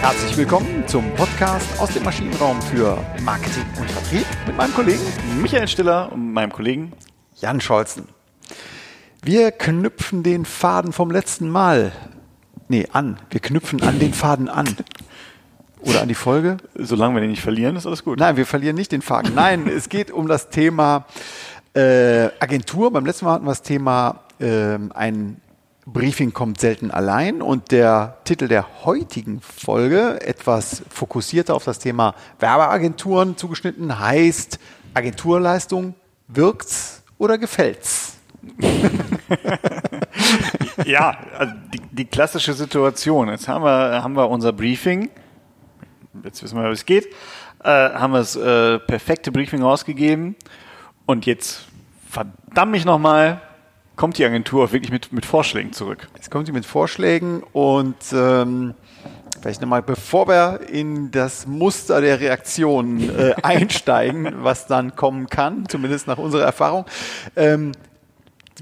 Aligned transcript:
Herzlich 0.00 0.34
willkommen 0.38 0.82
zum 0.86 1.14
Podcast 1.14 1.78
aus 1.78 1.92
dem 1.92 2.04
Maschinenraum 2.04 2.60
für 2.62 2.96
Marketing 3.22 3.64
und 3.78 3.90
Vertrieb 3.90 4.26
mit 4.46 4.56
meinem 4.56 4.72
Kollegen 4.72 5.02
Michael 5.42 5.68
Stiller 5.68 6.10
und 6.10 6.32
meinem 6.32 6.50
Kollegen 6.50 6.94
Jan 7.36 7.60
Scholzen. 7.60 8.08
Wir 9.22 9.52
knüpfen 9.52 10.22
den 10.22 10.46
Faden 10.46 10.92
vom 10.92 11.10
letzten 11.10 11.50
Mal. 11.50 11.92
Nee, 12.68 12.88
an. 12.92 13.18
Wir 13.28 13.40
knüpfen 13.40 13.82
an 13.82 13.98
den 13.98 14.14
Faden 14.14 14.48
an. 14.48 14.74
Oder 15.80 16.00
an 16.00 16.08
die 16.08 16.14
Folge? 16.14 16.56
Solange 16.74 17.16
wir 17.16 17.20
den 17.20 17.30
nicht 17.30 17.42
verlieren, 17.42 17.76
ist 17.76 17.86
alles 17.86 18.02
gut. 18.02 18.18
Nein, 18.18 18.38
wir 18.38 18.46
verlieren 18.46 18.76
nicht 18.76 18.92
den 18.92 19.02
Faden. 19.02 19.34
Nein, 19.34 19.68
es 19.68 19.90
geht 19.90 20.10
um 20.10 20.28
das 20.28 20.48
Thema 20.48 21.04
äh, 21.74 22.30
Agentur. 22.40 22.90
Beim 22.90 23.04
letzten 23.04 23.26
Mal 23.26 23.34
hatten 23.34 23.44
wir 23.44 23.50
das 23.50 23.62
Thema 23.62 24.20
äh, 24.38 24.78
ein 24.94 25.42
Briefing 25.92 26.32
kommt 26.32 26.60
selten 26.60 26.90
allein 26.90 27.42
und 27.42 27.72
der 27.72 28.18
Titel 28.24 28.46
der 28.46 28.84
heutigen 28.84 29.40
Folge, 29.40 30.20
etwas 30.20 30.82
fokussierter 30.88 31.54
auf 31.54 31.64
das 31.64 31.80
Thema 31.80 32.14
Werbeagenturen 32.38 33.36
zugeschnitten, 33.36 33.98
heißt 33.98 34.60
Agenturleistung, 34.94 35.94
wirkt's 36.28 37.02
oder 37.18 37.38
gefällt's? 37.38 38.18
ja, 40.86 41.18
also 41.36 41.54
die, 41.74 41.80
die, 41.90 42.04
klassische 42.04 42.54
Situation. 42.54 43.28
Jetzt 43.28 43.48
haben 43.48 43.64
wir, 43.64 44.02
haben 44.02 44.14
wir 44.14 44.30
unser 44.30 44.52
Briefing. 44.52 45.10
Jetzt 46.24 46.42
wissen 46.42 46.56
wir, 46.56 46.68
wie 46.68 46.72
es 46.72 46.86
geht. 46.86 47.08
Äh, 47.62 47.68
haben 47.68 48.12
wir 48.12 48.18
das 48.18 48.36
äh, 48.36 48.78
perfekte 48.78 49.32
Briefing 49.32 49.62
rausgegeben. 49.62 50.36
Und 51.04 51.26
jetzt 51.26 51.66
verdammt 52.08 52.72
mich 52.72 52.84
nochmal, 52.84 53.42
kommt 53.96 54.18
die 54.18 54.24
Agentur 54.24 54.72
wirklich 54.72 54.90
mit, 54.90 55.12
mit 55.12 55.26
Vorschlägen 55.26 55.72
zurück. 55.72 56.08
Jetzt 56.14 56.30
kommt 56.30 56.46
sie 56.46 56.52
mit 56.52 56.64
Vorschlägen 56.64 57.42
und 57.52 57.96
ähm, 58.12 58.74
vielleicht 59.40 59.60
nochmal, 59.60 59.82
bevor 59.82 60.28
wir 60.28 60.60
in 60.68 61.10
das 61.10 61.46
Muster 61.46 62.00
der 62.00 62.20
Reaktion 62.20 63.00
äh, 63.10 63.34
einsteigen, 63.42 64.42
was 64.42 64.66
dann 64.66 64.96
kommen 64.96 65.28
kann, 65.28 65.68
zumindest 65.68 66.06
nach 66.06 66.18
unserer 66.18 66.44
Erfahrung. 66.44 66.86
Ähm, 67.36 67.72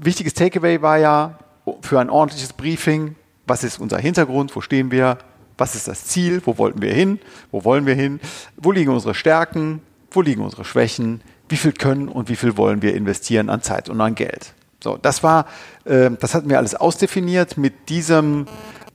wichtiges 0.01 0.33
Takeaway 0.33 0.81
war 0.81 0.97
ja 0.97 1.39
für 1.81 1.99
ein 1.99 2.09
ordentliches 2.09 2.53
Briefing, 2.53 3.15
was 3.45 3.63
ist 3.63 3.79
unser 3.79 3.97
Hintergrund, 3.97 4.55
wo 4.55 4.61
stehen 4.61 4.91
wir, 4.91 5.17
was 5.57 5.75
ist 5.75 5.87
das 5.87 6.05
Ziel, 6.05 6.41
wo 6.45 6.57
wollten 6.57 6.81
wir 6.81 6.93
hin, 6.93 7.19
wo 7.51 7.63
wollen 7.63 7.85
wir 7.85 7.95
hin, 7.95 8.19
wo 8.57 8.71
liegen 8.71 8.91
unsere 8.91 9.13
Stärken, 9.13 9.81
wo 10.11 10.21
liegen 10.21 10.41
unsere 10.41 10.65
Schwächen, 10.65 11.21
wie 11.49 11.57
viel 11.57 11.73
können 11.73 12.07
und 12.07 12.29
wie 12.29 12.35
viel 12.35 12.57
wollen 12.57 12.81
wir 12.81 12.95
investieren 12.95 13.49
an 13.49 13.61
Zeit 13.61 13.89
und 13.89 13.99
an 13.99 14.15
Geld. 14.15 14.53
So, 14.81 14.97
das 14.97 15.23
war, 15.23 15.45
äh, 15.85 16.09
das 16.19 16.33
hatten 16.33 16.49
wir 16.49 16.57
alles 16.57 16.75
ausdefiniert. 16.75 17.57
Mit 17.57 17.89
diesem, 17.89 18.47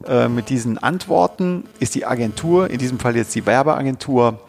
äh, 0.07 0.29
mit 0.29 0.49
diesen 0.49 0.79
Antworten 0.79 1.65
ist 1.79 1.95
die 1.95 2.07
Agentur, 2.07 2.71
in 2.71 2.79
diesem 2.79 2.99
Fall 2.99 3.17
jetzt 3.17 3.35
die 3.35 3.47
Werbeagentur, 3.47 4.41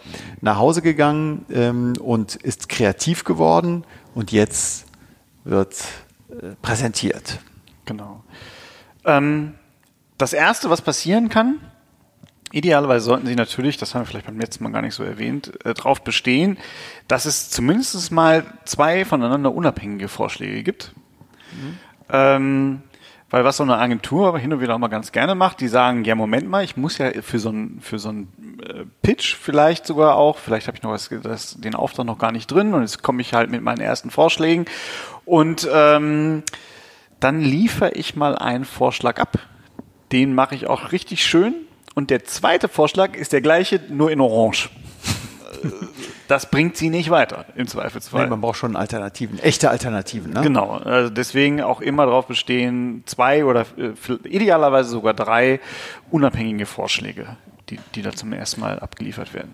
nach 0.41 0.57
Hause 0.57 0.81
gegangen 0.81 1.45
ähm, 1.49 1.93
und 1.99 2.35
ist 2.35 2.69
kreativ 2.69 3.23
geworden 3.23 3.83
und 4.13 4.31
jetzt 4.31 4.85
wird 5.43 5.75
äh, 6.29 6.55
präsentiert. 6.61 7.39
Genau. 7.85 8.23
Ähm, 9.03 9.55
das 10.17 10.33
erste, 10.33 10.69
was 10.69 10.81
passieren 10.81 11.29
kann, 11.29 11.59
Idealerweise 12.51 13.03
sollten 13.03 13.27
Sie 13.27 13.35
natürlich, 13.35 13.75
das 13.75 13.93
haben 13.93 14.03
wir 14.03 14.05
vielleicht 14.05 14.27
beim 14.27 14.39
letzten 14.39 14.63
Mal 14.63 14.71
gar 14.71 14.81
nicht 14.81 14.93
so 14.93 15.03
erwähnt, 15.03 15.51
äh, 15.65 15.73
darauf 15.73 16.05
bestehen, 16.05 16.57
dass 17.09 17.25
es 17.25 17.49
zumindest 17.49 18.13
mal 18.13 18.45
zwei 18.63 19.03
voneinander 19.03 19.53
unabhängige 19.53 20.07
Vorschläge 20.07 20.63
gibt. 20.63 20.93
Mhm. 21.51 21.77
Ähm, 22.09 22.81
weil 23.29 23.43
was 23.43 23.57
so 23.57 23.63
eine 23.63 23.77
Agentur 23.77 24.37
hin 24.37 24.53
und 24.53 24.61
wieder 24.61 24.75
auch 24.75 24.79
mal 24.79 24.87
ganz 24.87 25.11
gerne 25.11 25.35
macht, 25.35 25.59
die 25.59 25.67
sagen, 25.67 26.05
ja 26.05 26.15
Moment 26.15 26.47
mal, 26.47 26.63
ich 26.63 26.77
muss 26.77 26.97
ja 26.97 27.11
für 27.21 27.39
so 27.39 27.49
ein 27.49 27.79
für 27.81 27.99
so 27.99 28.09
ein 28.09 28.27
äh, 28.63 28.85
Pitch 29.01 29.35
vielleicht 29.35 29.85
sogar 29.87 30.15
auch, 30.15 30.37
vielleicht 30.37 30.67
habe 30.67 30.77
ich 30.77 30.83
noch 30.83 30.91
was, 30.91 31.09
das, 31.23 31.59
den 31.59 31.75
Auftrag 31.75 32.05
noch 32.05 32.19
gar 32.19 32.31
nicht 32.31 32.47
drin 32.47 32.73
und 32.73 32.81
jetzt 32.81 33.01
komme 33.01 33.21
ich 33.21 33.33
halt 33.33 33.49
mit 33.49 33.61
meinen 33.61 33.81
ersten 33.81 34.11
Vorschlägen 34.11 34.65
und 35.25 35.67
ähm, 35.71 36.43
dann 37.19 37.41
liefere 37.41 37.91
ich 37.91 38.15
mal 38.15 38.37
einen 38.37 38.65
Vorschlag 38.65 39.19
ab. 39.19 39.39
Den 40.11 40.35
mache 40.35 40.53
ich 40.53 40.67
auch 40.67 40.91
richtig 40.91 41.25
schön 41.25 41.55
und 41.95 42.11
der 42.11 42.25
zweite 42.25 42.67
Vorschlag 42.67 43.15
ist 43.15 43.33
der 43.33 43.41
gleiche, 43.41 43.81
nur 43.89 44.11
in 44.11 44.21
Orange. 44.21 44.69
Das 46.27 46.49
bringt 46.49 46.75
sie 46.75 46.89
nicht 46.89 47.09
weiter, 47.09 47.45
im 47.55 47.67
Zweifelsfall. 47.67 48.23
Nee, 48.23 48.29
man 48.29 48.41
braucht 48.41 48.57
schon 48.57 48.75
Alternativen, 48.75 49.39
echte 49.39 49.69
Alternativen. 49.69 50.33
Ne? 50.33 50.41
Genau, 50.41 50.71
also 50.71 51.09
deswegen 51.09 51.61
auch 51.61 51.81
immer 51.81 52.05
darauf 52.05 52.27
bestehen, 52.27 53.03
zwei 53.05 53.45
oder 53.45 53.65
äh, 53.77 53.93
idealerweise 54.27 54.89
sogar 54.89 55.13
drei 55.13 55.59
unabhängige 56.09 56.65
Vorschläge, 56.65 57.37
die, 57.69 57.79
die 57.93 58.01
da 58.01 58.11
zum 58.11 58.33
ersten 58.33 58.61
Mal 58.61 58.79
abgeliefert 58.79 59.33
werden. 59.33 59.51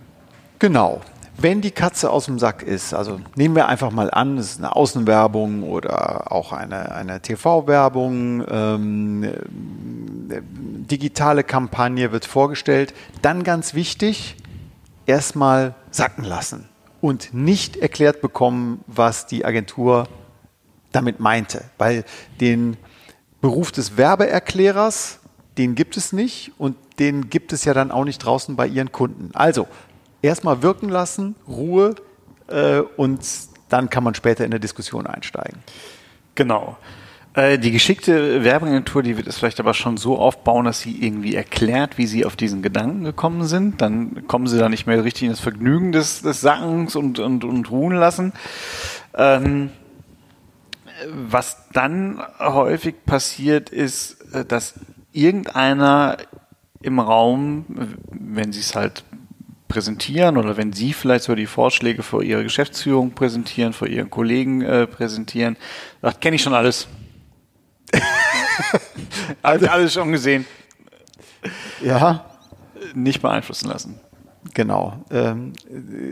Genau. 0.60 1.02
Wenn 1.38 1.62
die 1.62 1.72
Katze 1.72 2.12
aus 2.12 2.26
dem 2.26 2.40
Sack 2.40 2.62
ist, 2.62 2.94
also 2.94 3.20
nehmen 3.36 3.56
wir 3.56 3.68
einfach 3.68 3.90
mal 3.90 4.12
an, 4.12 4.38
es 4.38 4.52
ist 4.52 4.60
eine 4.60 4.76
Außenwerbung 4.76 5.64
oder 5.64 6.32
auch 6.32 6.52
eine, 6.52 6.92
eine 6.94 7.22
TV-Werbung, 7.22 8.46
ähm, 8.50 9.34
digitale 10.92 11.44
Kampagne 11.44 12.12
wird 12.12 12.26
vorgestellt, 12.26 12.94
dann 13.22 13.44
ganz 13.44 13.74
wichtig, 13.74 14.36
erstmal 15.06 15.74
sacken 15.92 16.24
lassen 16.24 16.70
und 17.02 17.34
nicht 17.34 17.78
erklärt 17.78 18.22
bekommen, 18.22 18.84
was 18.88 19.28
die 19.28 19.46
Agentur 19.46 20.08
damit 20.92 21.20
meinte. 21.20 21.64
Weil 21.78 22.04
den 22.40 22.78
Beruf 23.42 23.72
des 23.72 23.98
Werbeerklärers, 23.98 25.20
den 25.58 25.76
gibt 25.76 25.98
es 25.98 26.14
nicht 26.14 26.52
und 26.58 26.76
den 27.00 27.30
gibt 27.30 27.54
es 27.54 27.66
ja 27.66 27.74
dann 27.74 27.92
auch 27.92 28.06
nicht 28.06 28.20
draußen 28.20 28.56
bei 28.56 28.68
ihren 28.68 28.92
Kunden. 28.92 29.32
Also 29.34 29.68
erstmal 30.22 30.62
wirken 30.62 30.90
lassen, 30.90 31.36
Ruhe 31.48 31.96
äh, 32.48 32.80
und 32.80 33.22
dann 33.70 33.90
kann 33.90 34.04
man 34.04 34.16
später 34.16 34.46
in 34.46 34.52
der 34.52 34.60
Diskussion 34.60 35.08
einsteigen. 35.08 35.64
Genau. 36.36 36.78
Äh, 37.34 37.60
die 37.60 37.72
geschickte 37.72 38.44
Werbeagentur, 38.44 39.04
die 39.04 39.16
wird 39.16 39.28
es 39.28 39.38
vielleicht 39.38 39.60
aber 39.62 39.74
schon 39.74 39.96
so 39.96 40.18
aufbauen, 40.18 40.66
dass 40.66 40.82
sie 40.82 41.04
irgendwie 41.04 41.36
erklärt, 41.36 41.98
wie 41.98 42.06
sie 42.06 42.26
auf 42.26 42.36
diesen 42.36 42.62
Gedanken 42.62 43.04
gekommen 43.04 43.46
sind. 43.46 43.82
Dann 43.82 44.28
kommen 44.28 44.48
sie 44.48 44.60
da 44.60 44.68
nicht 44.68 44.86
mehr 44.86 45.04
richtig 45.04 45.24
in 45.24 45.30
das 45.30 45.40
Vergnügen 45.40 45.92
des, 45.92 46.22
des 46.22 46.42
Sackens 46.42 46.96
und, 46.96 47.20
und, 47.20 47.44
und 47.46 47.72
ruhen 47.72 47.96
lassen. 47.96 48.34
Ähm, 49.16 49.70
was 51.08 51.70
dann 51.72 52.22
häufig 52.38 53.06
passiert, 53.06 53.70
ist, 53.70 54.34
äh, 54.34 54.44
dass 54.44 54.74
irgendeiner 55.14 56.18
im 56.82 57.00
Raum, 57.00 57.66
wenn 58.10 58.52
sie 58.52 58.60
es 58.60 58.76
halt 58.76 59.04
präsentieren 59.72 60.36
oder 60.36 60.58
wenn 60.58 60.74
Sie 60.74 60.92
vielleicht 60.92 61.24
so 61.24 61.34
die 61.34 61.46
Vorschläge 61.46 62.04
für 62.04 62.24
Ihre 62.24 62.44
Geschäftsführung 62.44 63.12
präsentieren, 63.12 63.72
für 63.72 63.88
Ihren 63.88 64.10
Kollegen 64.10 64.62
äh, 64.62 64.86
präsentieren, 64.86 65.56
sagt, 66.02 66.20
kenne 66.20 66.36
ich 66.36 66.42
schon 66.42 66.54
alles. 66.54 66.88
also 69.42 69.68
alles 69.68 69.94
schon 69.94 70.12
gesehen. 70.12 70.46
Ja. 71.82 72.26
Nicht 72.94 73.22
beeinflussen 73.22 73.70
lassen. 73.70 74.00
Genau. 74.54 75.04
Ähm, 75.12 75.54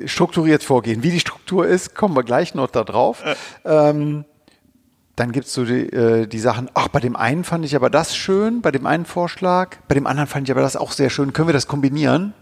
strukturiert 0.05 0.63
vorgehen. 0.63 1.03
Wie 1.03 1.11
die 1.11 1.19
Struktur 1.19 1.67
ist, 1.67 1.95
kommen 1.95 2.15
wir 2.15 2.23
gleich 2.23 2.55
noch 2.55 2.69
da 2.69 2.83
drauf. 2.83 3.23
Äh. 3.23 3.35
Ähm, 3.65 4.25
dann 5.15 5.31
gibt 5.33 5.47
es 5.47 5.53
so 5.53 5.65
die, 5.65 5.91
äh, 5.91 6.27
die 6.27 6.39
Sachen, 6.39 6.69
ach, 6.73 6.87
bei 6.87 6.99
dem 6.99 7.15
einen 7.15 7.43
fand 7.43 7.65
ich 7.65 7.75
aber 7.75 7.89
das 7.89 8.15
schön, 8.15 8.61
bei 8.61 8.71
dem 8.71 8.85
einen 8.85 9.05
Vorschlag, 9.05 9.75
bei 9.87 9.95
dem 9.95 10.07
anderen 10.07 10.27
fand 10.27 10.47
ich 10.47 10.51
aber 10.51 10.61
das 10.61 10.77
auch 10.77 10.93
sehr 10.93 11.09
schön. 11.09 11.33
Können 11.33 11.49
wir 11.49 11.53
das 11.53 11.67
kombinieren? 11.67 12.33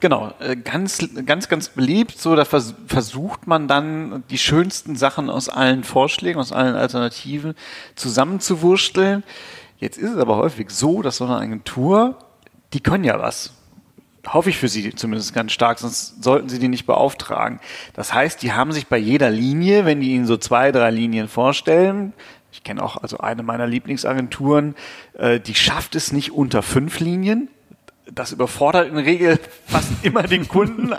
Genau, 0.00 0.32
äh, 0.40 0.56
ganz, 0.56 1.06
ganz, 1.24 1.48
ganz 1.48 1.68
beliebt. 1.68 2.18
So, 2.18 2.34
da 2.36 2.44
vers 2.44 2.74
versucht 2.86 3.46
man 3.46 3.68
dann 3.68 4.24
die 4.30 4.38
schönsten 4.38 4.96
Sachen 4.96 5.30
aus 5.30 5.48
allen 5.48 5.84
Vorschlägen, 5.84 6.38
aus 6.38 6.52
allen 6.52 6.74
Alternativen 6.74 7.54
zusammenzuwursteln. 7.94 9.24
Jetzt 9.78 9.98
ist 9.98 10.10
es 10.10 10.18
aber 10.18 10.36
häufig 10.36 10.70
so, 10.70 11.02
dass 11.02 11.18
so 11.18 11.24
eine 11.24 11.36
Agentur, 11.36 12.18
die 12.72 12.80
können 12.80 13.04
ja 13.04 13.18
was. 13.18 13.52
Hoffe 14.26 14.50
ich 14.50 14.58
für 14.58 14.68
Sie 14.68 14.92
zumindest 14.94 15.34
ganz 15.34 15.52
stark, 15.52 15.78
sonst 15.78 16.22
sollten 16.22 16.48
Sie 16.48 16.58
die 16.58 16.68
nicht 16.68 16.86
beauftragen. 16.86 17.60
Das 17.94 18.12
heißt, 18.12 18.42
die 18.42 18.52
haben 18.52 18.72
sich 18.72 18.88
bei 18.88 18.98
jeder 18.98 19.30
Linie, 19.30 19.84
wenn 19.84 20.00
die 20.00 20.12
Ihnen 20.12 20.26
so 20.26 20.36
zwei, 20.36 20.72
drei 20.72 20.90
Linien 20.90 21.28
vorstellen, 21.28 22.12
ich 22.50 22.64
kenne 22.64 22.82
auch 22.82 22.96
also 22.96 23.18
eine 23.18 23.42
meiner 23.42 23.66
Lieblingsagenturen, 23.66 24.74
äh, 25.18 25.38
die 25.38 25.54
schafft 25.54 25.94
es 25.94 26.10
nicht 26.10 26.32
unter 26.32 26.62
fünf 26.62 27.00
Linien 27.00 27.48
das 28.12 28.32
überfordert 28.32 28.88
in 28.88 28.94
der 28.94 29.04
Regel 29.04 29.38
fast 29.66 29.90
immer 30.02 30.22
den 30.22 30.48
Kunden. 30.48 30.94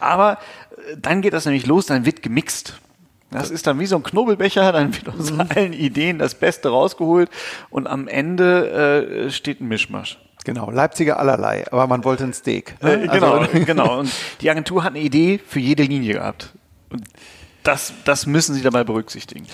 Aber 0.00 0.38
äh, 0.72 0.96
dann 0.96 1.22
geht 1.22 1.32
das 1.32 1.46
nämlich 1.46 1.66
los, 1.66 1.86
dann 1.86 2.04
wird 2.04 2.22
gemixt. 2.22 2.78
Das 3.30 3.50
ist 3.50 3.66
dann 3.66 3.78
wie 3.78 3.86
so 3.86 3.96
ein 3.96 4.02
Knobelbecher, 4.02 4.72
dann 4.72 4.94
wird 4.94 5.08
aus 5.08 5.32
mhm. 5.32 5.44
allen 5.48 5.72
Ideen 5.74 6.18
das 6.18 6.34
Beste 6.34 6.70
rausgeholt 6.70 7.28
und 7.68 7.86
am 7.86 8.08
Ende 8.08 9.26
äh, 9.26 9.30
steht 9.30 9.60
ein 9.60 9.68
Mischmasch. 9.68 10.18
Genau, 10.44 10.70
Leipziger 10.70 11.18
allerlei, 11.18 11.66
aber 11.70 11.86
man 11.86 12.04
wollte 12.04 12.24
ein 12.24 12.32
Steak. 12.32 12.82
Ne? 12.82 13.02
Äh, 13.02 13.08
genau, 13.08 13.32
also. 13.34 13.50
genau. 13.66 13.98
Und 13.98 14.10
die 14.40 14.48
Agentur 14.48 14.82
hat 14.82 14.94
eine 14.94 15.00
Idee 15.00 15.38
für 15.46 15.60
jede 15.60 15.82
Linie 15.82 16.14
gehabt. 16.14 16.54
Und 16.88 17.04
das, 17.64 17.92
das 18.06 18.24
müssen 18.24 18.54
Sie 18.54 18.62
dabei 18.62 18.82
berücksichtigen. 18.82 19.46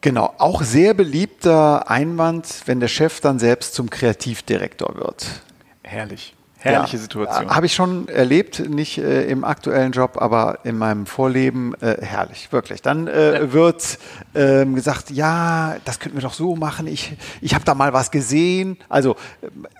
Genau, 0.00 0.32
auch 0.38 0.62
sehr 0.62 0.94
beliebter 0.94 1.90
Einwand, 1.90 2.62
wenn 2.64 2.80
der 2.80 2.88
Chef 2.88 3.20
dann 3.20 3.38
selbst 3.38 3.74
zum 3.74 3.90
Kreativdirektor 3.90 4.94
wird 4.94 5.42
herrlich. 5.86 6.34
Herrliche 6.58 6.96
ja, 6.96 7.02
Situation. 7.02 7.54
Habe 7.54 7.66
ich 7.66 7.74
schon 7.74 8.08
erlebt, 8.08 8.68
nicht 8.68 8.98
äh, 8.98 9.26
im 9.26 9.44
aktuellen 9.44 9.92
Job, 9.92 10.16
aber 10.20 10.60
in 10.64 10.78
meinem 10.78 11.06
Vorleben 11.06 11.74
äh, 11.80 11.98
herrlich, 12.00 12.50
wirklich. 12.50 12.82
Dann 12.82 13.06
äh, 13.06 13.34
ja. 13.34 13.52
wird 13.52 13.98
ähm, 14.34 14.74
gesagt, 14.74 15.10
ja, 15.10 15.76
das 15.84 16.00
könnten 16.00 16.16
wir 16.16 16.22
doch 16.22 16.32
so 16.32 16.56
machen. 16.56 16.86
Ich, 16.86 17.14
ich 17.40 17.54
habe 17.54 17.64
da 17.64 17.74
mal 17.74 17.92
was 17.92 18.10
gesehen. 18.10 18.78
Also 18.88 19.16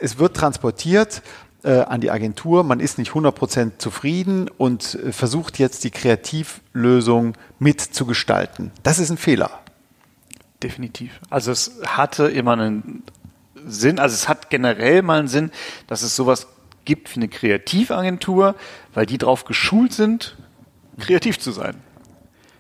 es 0.01 0.19
wird 0.19 0.37
transportiert 0.37 1.23
äh, 1.63 1.81
an 1.81 2.01
die 2.01 2.11
Agentur. 2.11 2.63
Man 2.63 2.81
ist 2.81 2.99
nicht 2.99 3.13
100% 3.13 3.79
zufrieden 3.79 4.49
und 4.57 4.95
äh, 4.95 5.13
versucht 5.13 5.59
jetzt 5.59 5.83
die 5.83 5.91
Kreativlösung 5.91 7.35
mitzugestalten. 7.59 8.71
Das 8.83 8.99
ist 8.99 9.11
ein 9.11 9.17
Fehler. 9.17 9.51
Definitiv. 10.63 11.21
Also 11.29 11.53
es 11.53 11.81
hatte 11.87 12.29
immer 12.29 12.53
einen 12.53 13.03
Sinn, 13.67 13.99
also 13.99 14.15
es 14.15 14.29
hat 14.29 14.51
generell 14.51 15.03
mal 15.03 15.19
einen 15.19 15.29
Sinn, 15.29 15.51
dass 15.87 16.03
es 16.03 16.17
sowas 16.17 16.47
gibt 16.85 17.15
wie 17.15 17.21
eine 17.21 17.29
Kreativagentur, 17.29 18.55
weil 18.95 19.07
die 19.07 19.19
darauf 19.19 19.45
geschult 19.45 19.93
sind, 19.93 20.37
kreativ 20.99 21.39
zu 21.39 21.53
sein. 21.53 21.77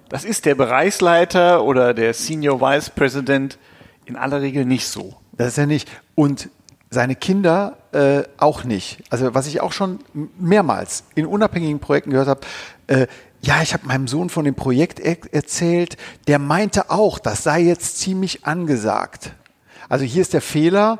Das 0.08 0.24
ist 0.24 0.44
der 0.44 0.54
Bereichsleiter 0.54 1.64
oder 1.64 1.94
der 1.94 2.14
Senior 2.14 2.60
Vice 2.60 2.90
President 2.90 3.58
in 4.04 4.16
aller 4.16 4.40
Regel 4.40 4.64
nicht 4.64 4.86
so. 4.86 5.16
Das 5.32 5.48
ist 5.48 5.56
ja 5.56 5.66
nicht. 5.66 5.88
Und 6.14 6.48
seine 6.90 7.16
Kinder 7.16 7.76
äh, 7.92 8.22
auch 8.36 8.64
nicht. 8.64 9.02
Also 9.10 9.34
was 9.34 9.46
ich 9.46 9.60
auch 9.60 9.72
schon 9.72 9.98
mehrmals 10.38 11.04
in 11.14 11.26
unabhängigen 11.26 11.80
Projekten 11.80 12.10
gehört 12.10 12.28
habe, 12.28 12.40
äh, 12.86 13.06
ja, 13.42 13.62
ich 13.62 13.74
habe 13.74 13.86
meinem 13.86 14.08
Sohn 14.08 14.30
von 14.30 14.44
dem 14.44 14.54
Projekt 14.54 15.00
er 15.00 15.16
erzählt, 15.32 15.96
der 16.26 16.38
meinte 16.38 16.90
auch, 16.90 17.18
das 17.18 17.42
sei 17.42 17.60
jetzt 17.60 17.98
ziemlich 17.98 18.44
angesagt. 18.44 19.32
Also 19.88 20.04
hier 20.04 20.22
ist 20.22 20.32
der 20.32 20.40
Fehler, 20.40 20.98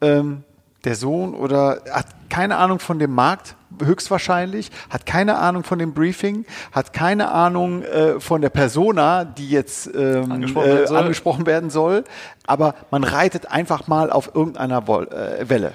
ähm, 0.00 0.44
der 0.84 0.96
Sohn 0.96 1.34
oder 1.34 1.82
hat 1.90 2.06
keine 2.28 2.56
Ahnung 2.56 2.78
von 2.78 2.98
dem 2.98 3.12
Markt, 3.12 3.56
höchstwahrscheinlich, 3.82 4.70
hat 4.90 5.06
keine 5.06 5.38
Ahnung 5.38 5.64
von 5.64 5.78
dem 5.78 5.94
Briefing, 5.94 6.44
hat 6.72 6.92
keine 6.92 7.30
Ahnung 7.30 7.82
äh, 7.82 8.20
von 8.20 8.40
der 8.40 8.50
Persona, 8.50 9.24
die 9.24 9.48
jetzt 9.48 9.90
ähm, 9.94 10.32
angesprochen, 10.32 10.66
äh, 10.66 10.74
werden 10.74 10.96
angesprochen, 10.96 11.46
werden 11.46 11.70
soll, 11.70 12.04
aber 12.46 12.74
man 12.90 13.04
reitet 13.04 13.50
einfach 13.50 13.86
mal 13.86 14.10
auf 14.10 14.34
irgendeiner 14.34 14.86
Woll 14.86 15.08
äh, 15.08 15.48
Welle 15.48 15.72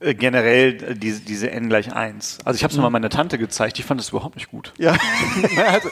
äh, 0.00 0.14
generell 0.14 0.82
äh, 0.82 0.94
diese, 0.94 1.20
diese 1.22 1.50
N 1.50 1.68
gleich 1.68 1.92
1. 1.92 2.38
Also 2.44 2.56
ich 2.56 2.64
habe 2.64 2.70
es 2.70 2.76
mhm. 2.76 2.84
mal 2.84 2.90
meiner 2.90 3.10
Tante 3.10 3.38
gezeigt, 3.38 3.78
die 3.78 3.82
fand 3.82 4.00
das 4.00 4.10
überhaupt 4.10 4.36
nicht 4.36 4.50
gut. 4.50 4.72
Ja. 4.78 4.92
also, 5.66 5.88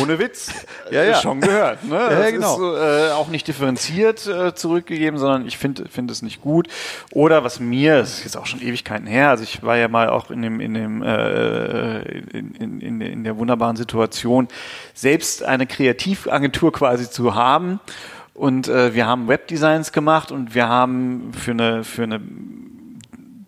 ohne 0.00 0.18
Witz. 0.18 0.50
Ja, 0.92 1.02
ja. 1.02 1.16
Schon 1.16 1.40
gehört. 1.40 1.82
Ne? 1.82 1.96
Ja, 1.96 2.20
ja 2.20 2.30
genau. 2.30 2.74
Ist, 2.74 2.80
äh, 2.80 3.10
auch 3.10 3.26
nicht 3.26 3.48
differenziert 3.48 4.24
äh, 4.28 4.54
zurückgegeben, 4.54 5.18
sondern 5.18 5.44
ich 5.44 5.58
finde 5.58 5.88
finde 5.88 6.12
es 6.12 6.22
nicht 6.22 6.40
gut. 6.40 6.68
Oder 7.10 7.42
was 7.42 7.58
mir, 7.58 7.96
das 7.96 8.18
ist 8.18 8.24
jetzt 8.24 8.36
auch 8.36 8.46
schon 8.46 8.62
Ewigkeiten 8.62 9.08
her, 9.08 9.30
also 9.30 9.42
ich 9.42 9.64
war 9.64 9.76
ja 9.76 9.88
mal 9.88 10.08
auch 10.08 10.30
in 10.30 10.42
dem 10.42 10.60
in 10.60 10.74
dem 10.74 11.02
äh, 11.02 12.02
in, 12.38 12.80
in, 12.80 13.00
in 13.00 13.24
der 13.24 13.36
wunderbaren 13.36 13.74
Situation, 13.74 14.46
selbst 14.94 15.42
eine 15.42 15.66
Kreativagentur 15.66 16.72
quasi 16.72 17.10
zu 17.10 17.34
haben. 17.34 17.80
Und 18.32 18.68
äh, 18.68 18.94
wir 18.94 19.06
haben 19.06 19.26
Webdesigns 19.26 19.90
gemacht 19.90 20.30
und 20.30 20.54
wir 20.54 20.68
haben 20.68 21.32
für 21.32 21.50
eine 21.50 21.82
für 21.82 22.04
eine 22.04 22.20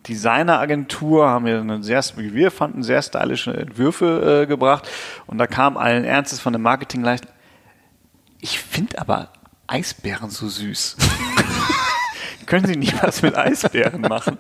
Designeragentur 0.09 1.29
haben 1.29 1.45
wir 1.45 1.61
eine 1.61 1.83
sehr, 1.83 2.03
wie 2.17 2.35
wir 2.35 2.51
fanden, 2.51 2.83
sehr 2.83 3.03
stylische 3.03 3.55
Entwürfe 3.55 4.43
äh, 4.43 4.47
gebracht. 4.47 4.89
Und 5.27 5.39
da 5.39 5.47
kam 5.47 5.77
allen 5.77 6.05
Ernstes 6.05 6.41
von 6.41 6.53
dem 6.53 6.63
Marketing 6.63 7.03
leicht, 7.03 7.27
ich 8.41 8.59
finde 8.59 8.99
aber 8.99 9.33
Eisbären 9.67 10.31
so 10.31 10.49
süß. 10.49 10.97
Können 12.47 12.67
Sie 12.67 12.77
nicht 12.77 13.03
was 13.03 13.21
mit 13.21 13.37
Eisbären 13.37 14.01
machen? 14.01 14.39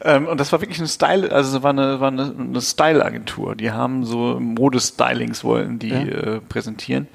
ähm, 0.00 0.26
und 0.26 0.40
das 0.40 0.52
war 0.52 0.62
wirklich 0.62 0.78
eine 0.78 0.88
Style, 0.88 1.30
also 1.30 1.62
war 1.62 1.70
eine, 1.70 2.00
war 2.00 2.08
eine, 2.08 2.34
eine 2.38 2.60
Style-Agentur. 2.60 3.56
Die 3.56 3.70
haben 3.70 4.04
so 4.04 4.40
Modestylings 4.40 5.44
wollten 5.44 5.78
die 5.78 5.90
ja. 5.90 5.98
äh, 5.98 6.40
präsentieren. 6.40 7.08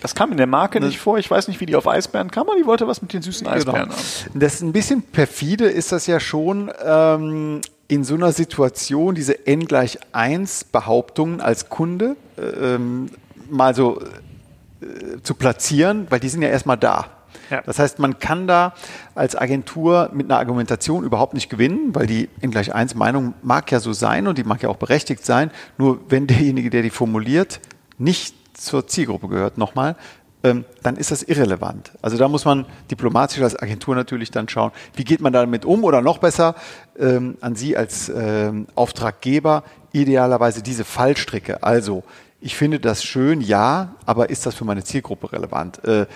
Das 0.00 0.14
kam 0.14 0.30
in 0.30 0.36
der 0.36 0.46
Marke 0.46 0.80
nicht 0.80 0.98
vor. 0.98 1.18
Ich 1.18 1.30
weiß 1.30 1.48
nicht, 1.48 1.60
wie 1.60 1.66
die 1.66 1.74
auf 1.74 1.88
Eisbären 1.88 2.30
kam, 2.30 2.48
aber 2.48 2.58
die 2.58 2.66
wollte 2.66 2.86
was 2.86 3.02
mit 3.02 3.12
den 3.12 3.22
süßen 3.22 3.44
genau. 3.44 3.56
Eisbären 3.56 3.88
genau. 3.88 3.96
haben. 3.96 4.40
Das 4.40 4.54
ist 4.54 4.62
ein 4.62 4.72
bisschen 4.72 5.02
perfide, 5.02 5.66
ist 5.66 5.92
das 5.92 6.06
ja 6.06 6.20
schon. 6.20 6.70
Ähm, 6.84 7.60
in 7.88 8.04
so 8.04 8.14
einer 8.14 8.32
Situation 8.32 9.14
diese 9.14 9.46
n 9.46 9.64
gleich 9.64 9.98
1 10.12 10.64
Behauptungen 10.64 11.40
als 11.40 11.68
Kunde 11.68 12.16
ähm, 12.36 13.10
mal 13.48 13.74
so 13.74 14.00
äh, 14.00 15.22
zu 15.22 15.34
platzieren, 15.34 16.06
weil 16.10 16.20
die 16.20 16.28
sind 16.28 16.42
ja 16.42 16.48
erstmal 16.48 16.76
da. 16.76 17.06
Ja. 17.50 17.62
Das 17.62 17.78
heißt, 17.78 17.98
man 17.98 18.18
kann 18.18 18.46
da 18.46 18.74
als 19.14 19.36
Agentur 19.36 20.10
mit 20.12 20.26
einer 20.28 20.38
Argumentation 20.38 21.04
überhaupt 21.04 21.34
nicht 21.34 21.48
gewinnen, 21.48 21.94
weil 21.94 22.06
die 22.06 22.28
n 22.40 22.50
gleich 22.50 22.74
1 22.74 22.94
Meinung 22.94 23.34
mag 23.42 23.70
ja 23.70 23.78
so 23.78 23.92
sein 23.92 24.26
und 24.26 24.38
die 24.38 24.44
mag 24.44 24.62
ja 24.62 24.68
auch 24.68 24.76
berechtigt 24.76 25.24
sein. 25.24 25.50
Nur 25.78 26.00
wenn 26.08 26.26
derjenige, 26.26 26.70
der 26.70 26.82
die 26.82 26.90
formuliert, 26.90 27.60
nicht 27.98 28.34
zur 28.56 28.86
Zielgruppe 28.86 29.28
gehört, 29.28 29.58
nochmal, 29.58 29.96
ähm, 30.42 30.64
dann 30.82 30.96
ist 30.96 31.10
das 31.10 31.22
irrelevant. 31.22 31.92
Also 32.02 32.16
da 32.16 32.28
muss 32.28 32.44
man 32.44 32.66
diplomatisch 32.90 33.40
als 33.42 33.60
Agentur 33.60 33.94
natürlich 33.94 34.30
dann 34.30 34.48
schauen, 34.48 34.70
wie 34.94 35.04
geht 35.04 35.20
man 35.20 35.32
damit 35.32 35.64
um 35.64 35.84
oder 35.84 36.02
noch 36.02 36.18
besser 36.18 36.54
ähm, 36.98 37.36
an 37.40 37.56
Sie 37.56 37.76
als 37.76 38.08
ähm, 38.08 38.66
Auftraggeber 38.74 39.64
idealerweise 39.92 40.62
diese 40.62 40.84
Fallstricke. 40.84 41.62
Also 41.62 42.04
ich 42.40 42.54
finde 42.54 42.78
das 42.78 43.02
schön, 43.02 43.40
ja, 43.40 43.94
aber 44.04 44.28
ist 44.30 44.44
das 44.46 44.54
für 44.54 44.64
meine 44.64 44.84
Zielgruppe 44.84 45.32
relevant? 45.32 45.82
Äh, 45.84 46.06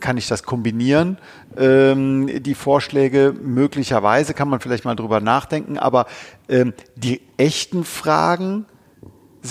kann 0.00 0.16
ich 0.16 0.26
das 0.26 0.42
kombinieren? 0.42 1.18
Ähm, 1.56 2.42
die 2.42 2.54
Vorschläge 2.54 3.32
möglicherweise 3.40 4.34
kann 4.34 4.48
man 4.48 4.60
vielleicht 4.60 4.84
mal 4.84 4.96
drüber 4.96 5.20
nachdenken, 5.20 5.78
aber 5.78 6.06
ähm, 6.48 6.74
die 6.96 7.22
echten 7.36 7.84
Fragen 7.84 8.66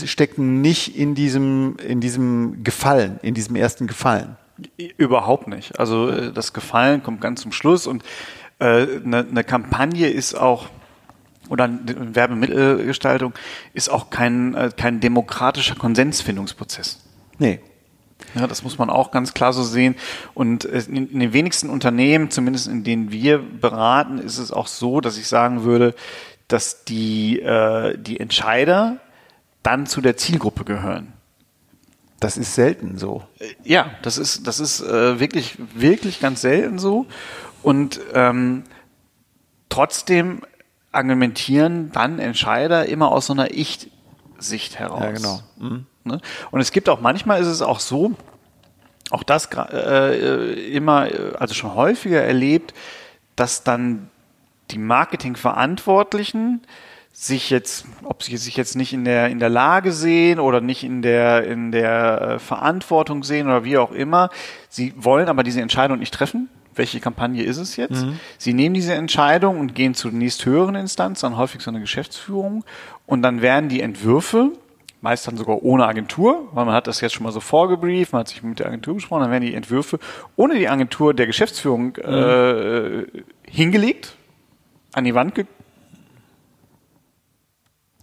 stecken 0.08 0.62
nicht 0.62 0.96
in 0.96 1.16
diesem, 1.16 1.78
in 1.78 2.02
diesem 2.02 2.64
Gefallen, 2.64 3.20
in 3.22 3.34
diesem 3.34 3.56
ersten 3.56 3.88
Gefallen. 3.88 4.38
Überhaupt 4.98 5.48
nicht. 5.48 5.80
Also 5.80 6.10
äh, 6.10 6.32
das 6.32 6.54
Gefallen 6.54 7.04
kommt 7.04 7.22
ganz 7.22 7.42
zum 7.42 7.52
Schluss 7.52 7.88
und 7.88 8.04
äh, 8.60 8.88
eine, 9.04 9.26
eine 9.30 9.44
Kampagne 9.44 10.08
ist 10.08 10.36
auch 10.36 10.68
oder 11.50 11.66
eine 11.66 12.16
Werbemittelgestaltung 12.16 13.34
ist 13.74 13.90
auch 13.90 14.10
kein, 14.10 14.56
äh, 14.56 14.72
kein 14.76 15.00
demokratischer 15.00 15.76
Konsensfindungsprozess. 15.76 17.00
Nee. 17.38 17.60
Ja, 18.34 18.48
das 18.48 18.64
muss 18.64 18.78
man 18.78 18.90
auch 18.90 19.12
ganz 19.12 19.34
klar 19.34 19.52
so 19.52 19.62
sehen. 19.62 19.96
Und 20.34 20.64
in, 20.64 21.20
den 21.20 21.34
wenigsten 21.34 21.70
Unternehmen, 21.70 22.32
zumindest 22.32 22.68
in 22.68 22.84
denen 22.84 23.12
wir 23.12 23.40
beraten, 23.40 24.18
ist 24.18 24.38
es 24.38 24.52
auch 24.52 24.68
so, 24.68 25.02
dass 25.02 25.18
ich 25.18 25.28
sagen 25.28 25.64
würde, 25.64 25.94
dass 26.48 26.86
die, 26.86 27.40
äh, 27.42 27.98
die 27.98 28.20
Entscheider 28.20 29.00
dann 29.66 29.88
zu 29.88 30.02
der 30.02 30.16
Zielgruppe 30.16 30.64
gehören. 30.64 31.14
Das 32.20 32.38
ist 32.38 32.56
selten 32.56 32.98
so. 32.98 33.24
Äh, 33.40 33.56
ja, 33.64 33.92
das 34.02 34.18
ist, 34.18 34.48
das 34.48 34.60
ist 34.60 34.82
äh, 34.82 35.20
wirklich, 35.20 35.58
wirklich 35.74 36.20
ganz 36.20 36.42
selten 36.42 36.80
so. 36.80 37.08
Und 37.64 38.00
ähm, 38.14 38.64
trotzdem 39.70 40.42
argumentieren 40.92 41.92
dann 41.92 42.20
Entscheider 42.20 42.88
immer 42.88 43.12
aus 43.12 43.26
so 43.26 43.34
einer 43.34 43.52
Ich-Sicht 43.52 44.80
heraus. 44.80 45.02
Ja, 45.02 45.12
genau. 45.12 45.40
Mhm. 45.58 45.86
Ne? 46.04 46.22
Und 46.52 46.62
es 46.62 46.72
gibt 46.72 46.88
auch 46.88 47.02
manchmal 47.02 47.42
ist 47.42 47.48
es 47.48 47.62
auch 47.62 47.80
so, 47.80 48.14
auch 49.10 49.24
das 49.24 49.50
äh, 49.72 50.72
immer, 50.72 51.10
also 51.40 51.54
schon 51.54 51.76
häufiger 51.76 52.22
erlebt, 52.22 52.74
dass 53.36 53.64
dann 53.64 54.10
die 54.72 54.78
Marketingverantwortlichen 54.78 56.62
sich 57.18 57.50
jetzt, 57.50 57.86
ob 58.04 58.24
sie 58.24 58.36
sich 58.36 58.58
jetzt 58.58 58.76
nicht 58.76 58.92
in 58.92 59.06
der, 59.06 59.30
in 59.30 59.40
der 59.40 59.48
Lage 59.48 59.94
sehen 59.94 60.38
oder 60.38 60.60
nicht 60.60 60.84
in 60.84 61.02
der, 61.02 61.46
in 61.46 61.72
der 61.72 62.22
äh, 62.22 62.40
Verantwortung 62.40 63.24
sehen 63.24 63.48
oder 63.48 63.64
wie 63.64 63.78
auch 63.78 63.94
immer. 63.94 64.30
Sie 64.68 64.94
wollen 64.98 65.30
aber 65.30 65.44
diese 65.44 65.62
Entscheidung 65.62 66.00
nicht 66.00 66.14
treffen. 66.14 66.50
Welche 66.76 67.00
Kampagne 67.00 67.42
ist 67.44 67.56
es 67.56 67.78
jetzt? 67.78 68.04
Mhm. 68.04 68.20
Sie 68.38 68.52
nehmen 68.54 68.76
diese 68.76 68.96
Entscheidung 68.96 69.62
und 69.62 69.76
gehen 69.76 69.94
zur 69.94 70.12
nächsthöheren 70.12 70.76
Instanz, 70.76 71.22
dann 71.22 71.38
häufig 71.38 71.62
so 71.62 71.72
eine 71.72 71.80
Geschäftsführung. 71.80 72.66
Und 73.06 73.22
dann 73.22 73.42
werden 73.42 73.70
die 73.70 73.80
Entwürfe, 73.80 74.52
meist 75.00 75.26
dann 75.26 75.38
sogar 75.38 75.64
ohne 75.64 75.88
Agentur, 75.88 76.50
weil 76.52 76.66
man 76.66 76.74
hat 76.74 76.88
das 76.88 77.00
jetzt 77.00 77.14
schon 77.14 77.24
mal 77.24 77.32
so 77.32 77.40
vorgebrieft, 77.40 78.12
man 78.12 78.20
hat 78.20 78.28
sich 78.28 78.44
mit 78.44 78.60
der 78.60 78.68
Agentur 78.68 78.96
besprochen, 78.96 79.22
dann 79.22 79.32
werden 79.32 79.46
die 79.46 79.56
Entwürfe 79.56 80.00
ohne 80.36 80.56
die 80.56 80.68
Agentur 80.68 81.14
der 81.14 81.28
Geschäftsführung 81.28 81.98
mhm. 82.06 82.14
äh, 82.14 83.06
hingelegt, 83.50 84.18
an 84.92 85.06
die 85.06 85.16
Wand 85.16 85.34
ge 85.34 85.46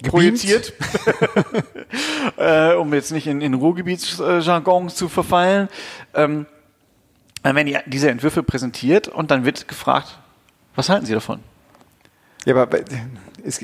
projiziert, 0.02 0.72
äh, 2.36 2.74
um 2.74 2.92
jetzt 2.94 3.12
nicht 3.12 3.26
in, 3.26 3.40
in 3.40 3.54
Ruhrgebietsjargon 3.54 4.88
zu 4.88 5.08
verfallen. 5.08 5.68
Ähm, 6.14 6.46
dann 7.42 7.56
werden 7.56 7.66
die, 7.66 7.78
diese 7.86 8.10
Entwürfe 8.10 8.42
präsentiert 8.42 9.08
und 9.08 9.30
dann 9.30 9.44
wird 9.44 9.68
gefragt, 9.68 10.18
was 10.74 10.88
halten 10.88 11.06
Sie 11.06 11.12
davon? 11.12 11.40
Ja, 12.44 12.56
aber 12.56 12.80
es, 13.44 13.60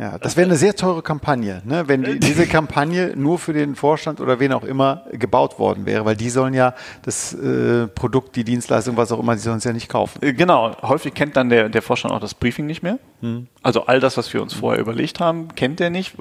ja, 0.00 0.16
das 0.16 0.34
wäre 0.34 0.46
eine 0.46 0.56
sehr 0.56 0.74
teure 0.74 1.02
Kampagne, 1.02 1.60
ne? 1.66 1.86
wenn 1.86 2.02
die, 2.02 2.18
diese 2.18 2.46
Kampagne 2.46 3.12
nur 3.14 3.38
für 3.38 3.52
den 3.52 3.74
Vorstand 3.76 4.18
oder 4.22 4.40
wen 4.40 4.50
auch 4.54 4.64
immer 4.64 5.04
gebaut 5.12 5.58
worden 5.58 5.84
wäre, 5.84 6.06
weil 6.06 6.16
die 6.16 6.30
sollen 6.30 6.54
ja 6.54 6.74
das 7.02 7.34
äh, 7.34 7.86
Produkt, 7.86 8.34
die 8.34 8.44
Dienstleistung, 8.44 8.96
was 8.96 9.12
auch 9.12 9.20
immer, 9.20 9.34
die 9.34 9.42
sollen 9.42 9.58
es 9.58 9.64
ja 9.64 9.74
nicht 9.74 9.90
kaufen. 9.90 10.18
Äh, 10.22 10.32
genau, 10.32 10.74
häufig 10.80 11.12
kennt 11.12 11.36
dann 11.36 11.50
der, 11.50 11.68
der 11.68 11.82
Vorstand 11.82 12.14
auch 12.14 12.20
das 12.20 12.32
Briefing 12.32 12.64
nicht 12.64 12.82
mehr. 12.82 12.98
Hm. 13.20 13.48
Also 13.62 13.84
all 13.84 14.00
das, 14.00 14.16
was 14.16 14.32
wir 14.32 14.40
uns 14.40 14.54
vorher 14.54 14.80
überlegt 14.80 15.20
haben, 15.20 15.54
kennt 15.54 15.82
er 15.82 15.90
nicht. 15.90 16.14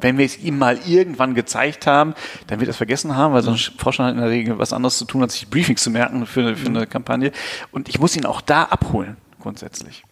Wenn 0.00 0.16
wir 0.16 0.24
es 0.24 0.38
ihm 0.38 0.56
mal 0.56 0.78
irgendwann 0.86 1.34
gezeigt 1.34 1.86
haben, 1.86 2.14
dann 2.46 2.60
wird 2.60 2.68
er 2.68 2.70
es 2.70 2.78
vergessen 2.78 3.18
haben, 3.18 3.34
weil 3.34 3.42
so 3.42 3.50
ein. 3.50 3.58
Vorstand 3.58 4.08
hat 4.08 4.14
in 4.14 4.22
der 4.22 4.30
Regel 4.30 4.58
was 4.58 4.72
anderes 4.72 4.96
zu 4.96 5.04
tun, 5.04 5.20
als 5.22 5.34
sich 5.34 5.50
Briefings 5.50 5.82
zu 5.82 5.90
merken 5.90 6.24
für, 6.24 6.56
für 6.56 6.68
eine 6.68 6.80
hm. 6.80 6.88
Kampagne. 6.88 7.32
Und 7.70 7.90
ich 7.90 8.00
muss 8.00 8.16
ihn 8.16 8.24
auch 8.24 8.40
da 8.40 8.62
abholen, 8.62 9.18
grundsätzlich. 9.42 10.04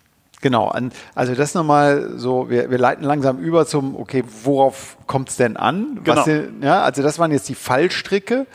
Genau, 0.45 0.71
also 1.15 1.35
das 1.35 1.55
nochmal 1.55 2.19
so, 2.19 2.51
wir, 2.51 2.71
wir 2.71 2.77
leiten 2.77 3.03
langsam 3.03 3.39
über 3.39 3.65
zum, 3.65 3.97
okay, 3.97 4.23
worauf 4.43 4.99
kommt 5.07 5.31
es 5.31 5.37
denn 5.37 5.57
an? 5.57 6.01
Genau. 6.05 6.21
Was, 6.21 6.29
ja, 6.61 6.83
also 6.83 7.03
das 7.03 7.19
waren 7.19 7.33
jetzt 7.33 7.49
die 7.49 7.55
Fallstricke. 7.55 8.47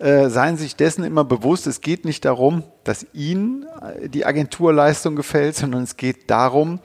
Äh, 0.00 0.30
seien 0.30 0.56
sich 0.56 0.74
dessen 0.74 1.04
immer 1.04 1.22
bewusst, 1.22 1.68
es 1.68 1.80
geht 1.80 2.04
nicht 2.04 2.24
darum, 2.24 2.64
dass 2.82 3.06
Ihnen 3.12 3.66
äh, 3.80 4.08
die 4.08 4.26
Agenturleistung 4.26 5.14
gefällt, 5.14 5.54
sondern 5.54 5.84
es 5.84 5.96
geht 5.96 6.28
darum, 6.28 6.80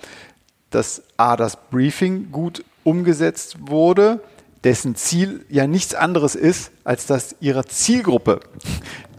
dass 0.69 1.01
A, 1.17 1.35
das 1.35 1.57
Briefing 1.71 2.31
gut 2.31 2.63
umgesetzt 2.83 3.57
wurde, 3.59 4.19
dessen 4.63 4.95
Ziel 4.95 5.47
ja 5.49 5.65
nichts 5.65 5.95
anderes 5.95 6.35
ist, 6.35 6.71
als 6.83 7.07
dass 7.07 7.37
Ihrer 7.39 7.65
Zielgruppe 7.65 8.41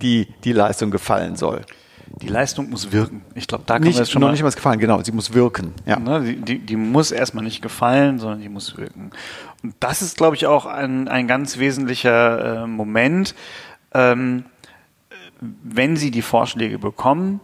die, 0.00 0.28
die 0.44 0.52
Leistung 0.52 0.92
gefallen 0.92 1.34
soll. 1.34 1.62
Die 2.20 2.28
Leistung 2.28 2.70
muss 2.70 2.92
wirken. 2.92 3.22
Ich 3.34 3.46
glaube, 3.46 3.64
da 3.66 3.74
kann 3.74 3.82
nicht, 3.82 3.96
man 3.96 4.06
schon 4.06 4.20
noch 4.20 4.28
mal, 4.28 4.32
nicht 4.32 4.42
mal 4.42 4.50
gefallen. 4.50 4.78
Genau, 4.78 5.02
sie 5.02 5.12
muss 5.12 5.34
wirken. 5.34 5.72
Ja. 5.84 5.98
Ne, 5.98 6.22
die, 6.22 6.36
die, 6.36 6.58
die 6.58 6.76
muss 6.76 7.10
erstmal 7.10 7.44
nicht 7.44 7.62
gefallen, 7.62 8.18
sondern 8.18 8.40
die 8.40 8.48
muss 8.48 8.76
wirken. 8.76 9.10
Und 9.62 9.74
das 9.80 10.02
ist, 10.02 10.16
glaube 10.16 10.36
ich, 10.36 10.46
auch 10.46 10.66
ein, 10.66 11.08
ein 11.08 11.26
ganz 11.26 11.58
wesentlicher 11.58 12.64
äh, 12.64 12.66
Moment, 12.66 13.34
ähm, 13.92 14.44
wenn 15.40 15.96
Sie 15.96 16.10
die 16.10 16.22
Vorschläge 16.22 16.78
bekommen, 16.78 17.40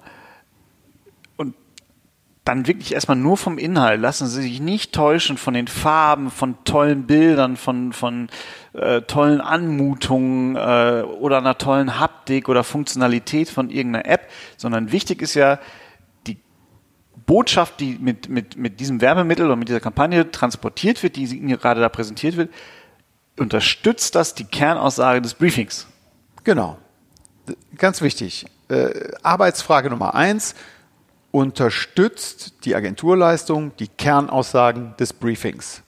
dann 2.44 2.66
wirklich 2.66 2.94
erstmal 2.94 3.16
nur 3.16 3.36
vom 3.36 3.58
Inhalt. 3.58 4.00
Lassen 4.00 4.26
Sie 4.26 4.42
sich 4.42 4.60
nicht 4.60 4.92
täuschen 4.92 5.36
von 5.36 5.54
den 5.54 5.68
Farben, 5.68 6.30
von 6.30 6.56
tollen 6.64 7.06
Bildern, 7.06 7.56
von, 7.56 7.92
von 7.92 8.28
äh, 8.72 9.02
tollen 9.02 9.40
Anmutungen 9.40 10.56
äh, 10.56 11.02
oder 11.02 11.38
einer 11.38 11.58
tollen 11.58 11.98
Haptik 11.98 12.48
oder 12.48 12.62
Funktionalität 12.62 13.48
von 13.48 13.70
irgendeiner 13.70 14.06
App, 14.06 14.30
sondern 14.56 14.92
wichtig 14.92 15.22
ist 15.22 15.34
ja 15.34 15.58
die 16.26 16.38
Botschaft, 17.26 17.80
die 17.80 17.98
mit, 18.00 18.28
mit, 18.28 18.56
mit 18.56 18.78
diesem 18.78 19.00
Werbemittel 19.00 19.46
oder 19.46 19.56
mit 19.56 19.68
dieser 19.68 19.80
Kampagne 19.80 20.30
transportiert 20.30 21.02
wird, 21.02 21.16
die 21.16 21.24
Ihnen 21.24 21.58
gerade 21.58 21.80
da 21.80 21.88
präsentiert 21.88 22.36
wird, 22.36 22.50
unterstützt 23.38 24.14
das 24.14 24.34
die 24.34 24.44
Kernaussage 24.44 25.20
des 25.20 25.34
Briefings. 25.34 25.86
Genau. 26.44 26.78
Ganz 27.76 28.02
wichtig. 28.02 28.46
Äh, 28.68 29.10
Arbeitsfrage 29.22 29.90
Nummer 29.90 30.14
eins 30.14 30.54
unterstützt 31.32 32.64
die 32.64 32.74
Agenturleistung 32.74 33.76
die 33.78 33.88
Kernaussagen 33.88 34.94
des 34.98 35.12
Briefings. 35.12 35.82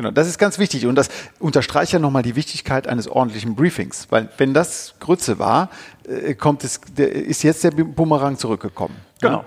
Genau, 0.00 0.12
das 0.12 0.28
ist 0.28 0.38
ganz 0.38 0.58
wichtig 0.58 0.86
und 0.86 0.94
das 0.94 1.10
unterstreicht 1.40 1.92
ja 1.92 1.98
nochmal 1.98 2.22
die 2.22 2.34
Wichtigkeit 2.34 2.88
eines 2.88 3.06
ordentlichen 3.06 3.54
Briefings, 3.54 4.06
weil 4.08 4.30
wenn 4.38 4.54
das 4.54 4.94
Grütze 4.98 5.38
war, 5.38 5.68
äh, 6.08 6.32
kommt 6.32 6.64
es, 6.64 6.80
ist 6.96 7.42
jetzt 7.42 7.64
der 7.64 7.72
Bumerang 7.72 8.38
zurückgekommen. 8.38 8.96
Genau. 9.20 9.44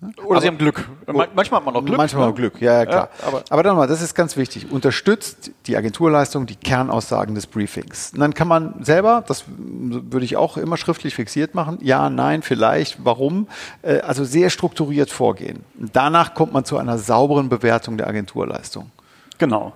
Ja? 0.00 0.08
Oder 0.24 0.30
aber, 0.30 0.40
Sie 0.40 0.46
haben 0.46 0.56
Glück. 0.56 0.88
Manchmal 1.06 1.60
hat 1.60 1.66
man 1.66 1.76
auch 1.76 1.84
Glück. 1.84 1.98
Manchmal 1.98 2.28
ne? 2.28 2.32
Glück, 2.32 2.58
ja, 2.62 2.78
ja 2.78 2.86
klar. 2.86 3.10
Ja, 3.20 3.26
aber, 3.28 3.44
aber 3.50 3.62
dann 3.62 3.76
mal, 3.76 3.86
das 3.86 4.00
ist 4.00 4.14
ganz 4.14 4.38
wichtig. 4.38 4.72
Unterstützt 4.72 5.50
die 5.66 5.76
Agenturleistung 5.76 6.46
die 6.46 6.56
Kernaussagen 6.56 7.34
des 7.34 7.46
Briefings. 7.46 8.12
Und 8.14 8.20
dann 8.20 8.32
kann 8.32 8.48
man 8.48 8.82
selber, 8.82 9.22
das 9.28 9.44
würde 9.46 10.24
ich 10.24 10.38
auch 10.38 10.56
immer 10.56 10.78
schriftlich 10.78 11.14
fixiert 11.14 11.54
machen, 11.54 11.76
ja, 11.82 12.08
nein, 12.08 12.40
vielleicht, 12.40 13.04
warum, 13.04 13.46
äh, 13.82 14.00
also 14.00 14.24
sehr 14.24 14.48
strukturiert 14.48 15.10
vorgehen. 15.10 15.66
Und 15.78 15.94
danach 15.94 16.32
kommt 16.32 16.54
man 16.54 16.64
zu 16.64 16.78
einer 16.78 16.96
sauberen 16.96 17.50
Bewertung 17.50 17.98
der 17.98 18.08
Agenturleistung. 18.08 18.90
Genau. 19.38 19.72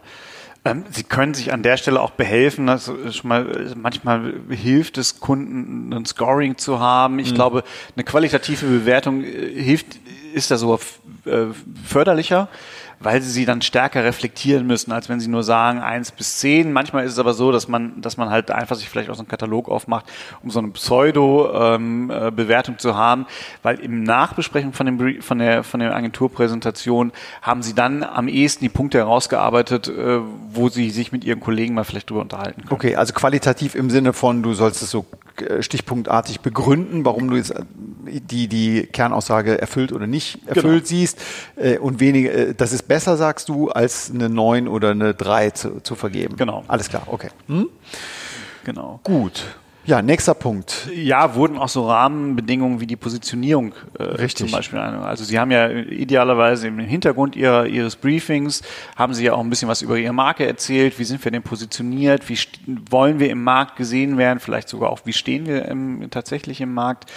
Ähm, 0.65 0.85
Sie 0.91 1.05
können 1.05 1.35
sich 1.35 1.53
an 1.53 1.63
der 1.63 1.77
Stelle 1.77 2.01
auch 2.01 2.11
behelfen. 2.11 2.69
Also 2.69 3.11
schon 3.13 3.29
mal, 3.29 3.75
manchmal 3.77 4.35
hilft 4.51 4.99
es 4.99 5.21
Kunden, 5.21 5.93
ein 5.93 6.05
Scoring 6.05 6.59
zu 6.59 6.81
haben. 6.81 7.19
Ich 7.19 7.31
mhm. 7.31 7.37
glaube, 7.37 7.65
eine 7.95 8.05
qualitative 8.05 8.67
Bewertung 8.67 9.23
äh, 9.23 9.63
hilft 9.63 9.99
ist 10.35 10.51
da 10.51 10.57
so 10.57 10.79
äh, 11.25 11.47
förderlicher 11.85 12.49
weil 13.01 13.23
sie 13.23 13.31
sie 13.31 13.45
dann 13.45 13.63
stärker 13.63 14.05
reflektieren 14.05 14.67
müssen, 14.67 14.93
als 14.93 15.09
wenn 15.09 15.21
sie 15.21 15.29
nur 15.29 15.43
sagen 15.43 15.81
eins 15.81 16.11
bis 16.11 16.39
zehn. 16.39 16.73
Manchmal 16.73 17.05
ist 17.05 17.13
es 17.13 17.19
aber 17.19 17.35
so, 17.35 17.53
dass 17.53 17.69
man, 17.69 18.01
dass 18.01 18.17
man 18.17 18.31
halt 18.31 18.51
einfach 18.51 18.77
sich 18.77 18.89
vielleicht 18.89 19.11
auch 19.11 19.15
so 19.15 19.21
einen 19.21 19.29
Katalog 19.29 19.69
aufmacht, 19.69 20.07
um 20.43 20.51
so 20.51 20.59
eine 20.59 20.69
Pseudo-Bewertung 20.69 22.75
ähm, 22.75 22.79
äh, 22.79 22.81
zu 22.81 22.97
haben, 22.97 23.27
weil 23.63 23.81
im 23.81 24.03
Nachbesprechen 24.03 24.73
von, 24.73 24.87
dem, 24.87 25.23
von, 25.23 25.39
der, 25.39 25.63
von 25.63 25.81
der 25.81 25.95
Agenturpräsentation 25.95 27.13
haben 27.43 27.63
sie 27.63 27.75
dann 27.75 28.03
am 28.03 28.29
ehesten 28.29 28.65
die 28.65 28.71
Punkte 28.71 28.99
herausgearbeitet, 28.99 29.89
äh, 29.89 30.21
wo 30.53 30.69
sie 30.69 30.91
sich 30.91 31.13
mit 31.13 31.25
ihren 31.25 31.41
Kollegen 31.41 31.75
mal 31.75 31.85
vielleicht 31.85 32.11
drüber 32.11 32.23
unterhalten 32.23 32.63
können. 32.63 32.73
Okay, 32.73 32.97
also 32.97 33.13
qualitativ 33.13 33.75
im 33.75 33.91
Sinne 33.91 34.13
von, 34.13 34.43
du 34.43 34.55
sollst 34.55 34.83
es 34.83 34.91
so 34.91 35.07
äh, 35.43 35.63
stichpunktartig 35.63 36.41
begründen, 36.41 37.05
warum 37.05 37.29
du 37.29 37.37
jetzt 37.37 37.51
äh, 37.51 37.63
die, 38.07 38.49
die 38.49 38.87
Kernaussage 38.87 39.61
erfüllt 39.61 39.93
oder 39.93 40.07
nicht 40.07 40.39
erfüllt 40.47 40.85
genau. 40.85 40.87
siehst 40.87 41.21
äh, 41.57 41.79
und 41.79 42.01
weniger, 42.01 42.55
das 42.55 42.73
ist 42.73 42.86
besser, 42.89 43.17
sagst 43.17 43.49
du, 43.49 43.71
als 43.71 44.11
eine 44.11 44.29
9 44.29 44.69
oder 44.69 44.91
eine 44.91 45.15
3 45.15 45.51
zu, 45.51 45.81
zu 45.83 45.95
vergeben. 45.95 46.37
Genau. 46.37 46.65
Alles 46.69 46.89
klar, 46.89 47.05
okay. 47.07 47.29
Hm? 47.49 47.69
Genau. 48.65 49.01
Gut. 49.05 49.45
Ja, 49.87 50.03
nächster 50.03 50.35
Punkt. 50.35 50.89
Ja, 50.93 51.37
wurden 51.37 51.59
auch 51.59 51.69
so 51.69 51.87
Rahmenbedingungen 51.89 52.81
wie 52.81 52.89
die 52.89 52.97
Positionierung 52.97 53.73
äh, 53.97 54.03
Richtig. 54.03 54.49
zum 54.49 54.51
Beispiel. 54.51 54.81
Also 54.81 55.23
Sie 55.23 55.39
haben 55.39 55.53
ja 55.53 55.71
idealerweise 55.71 56.67
im 56.67 56.81
Hintergrund 56.81 57.37
ihrer, 57.37 57.67
Ihres 57.67 57.95
Briefings, 57.95 58.63
haben 58.97 59.15
Sie 59.15 59.25
ja 59.25 59.35
auch 59.35 59.41
ein 59.41 59.49
bisschen 59.49 59.69
was 59.69 59.83
über 59.83 59.97
Ihre 59.97 60.13
Marke 60.13 60.45
erzählt. 60.45 60.99
Wie 60.99 61.05
sind 61.05 61.25
wir 61.25 61.31
denn 61.31 61.45
positioniert? 61.45 62.29
Wie 62.29 62.37
wollen 62.91 63.21
wir 63.21 63.31
im 63.31 63.45
Markt 63.45 63.77
gesehen 63.77 64.19
werden? 64.19 64.41
Vielleicht 64.41 64.69
sogar 64.69 64.91
auch, 64.91 65.03
wie 65.05 65.13
stehen 65.13 65.47
wir 65.47 65.67
im, 65.67 66.11
tatsächlich 66.11 66.61
im 66.61 66.75
Markt? 66.75 67.09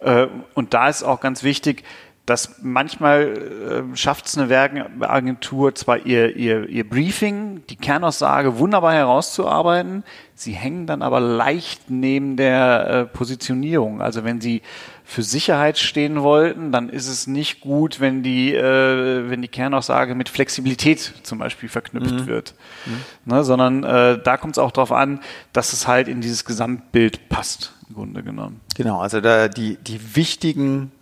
Äh, 0.00 0.26
und 0.52 0.74
da 0.74 0.90
ist 0.90 1.04
auch 1.04 1.20
ganz 1.20 1.42
wichtig, 1.42 1.82
dass 2.28 2.56
manchmal 2.62 3.84
äh, 3.92 3.96
schafft 3.96 4.26
es 4.26 4.36
eine 4.36 4.50
Werbeagentur 4.50 5.74
zwar 5.74 6.04
ihr, 6.04 6.36
ihr, 6.36 6.68
ihr 6.68 6.86
Briefing, 6.86 7.62
die 7.70 7.76
Kernaussage 7.76 8.58
wunderbar 8.58 8.92
herauszuarbeiten, 8.92 10.04
sie 10.34 10.52
hängen 10.52 10.86
dann 10.86 11.00
aber 11.00 11.20
leicht 11.20 11.88
neben 11.88 12.36
der 12.36 12.86
äh, 12.86 13.04
Positionierung. 13.06 14.02
Also 14.02 14.24
wenn 14.24 14.42
sie 14.42 14.60
für 15.04 15.22
Sicherheit 15.22 15.78
stehen 15.78 16.22
wollten, 16.22 16.70
dann 16.70 16.90
ist 16.90 17.08
es 17.08 17.26
nicht 17.26 17.60
gut, 17.60 17.98
wenn 17.98 18.22
die, 18.22 18.54
äh, 18.54 19.30
wenn 19.30 19.40
die 19.40 19.48
Kernaussage 19.48 20.14
mit 20.14 20.28
Flexibilität 20.28 21.14
zum 21.22 21.38
Beispiel 21.38 21.70
verknüpft 21.70 22.12
mhm. 22.14 22.26
wird. 22.26 22.54
Mhm. 22.84 23.32
Ne, 23.32 23.42
sondern 23.42 23.84
äh, 23.84 24.22
da 24.22 24.36
kommt 24.36 24.56
es 24.56 24.58
auch 24.58 24.70
darauf 24.70 24.92
an, 24.92 25.20
dass 25.54 25.72
es 25.72 25.88
halt 25.88 26.08
in 26.08 26.20
dieses 26.20 26.44
Gesamtbild 26.44 27.30
passt, 27.30 27.72
im 27.88 27.94
Grunde 27.94 28.22
genommen. 28.22 28.60
Genau, 28.76 29.00
also 29.00 29.22
da 29.22 29.48
die, 29.48 29.78
die 29.78 30.14
wichtigen 30.14 30.92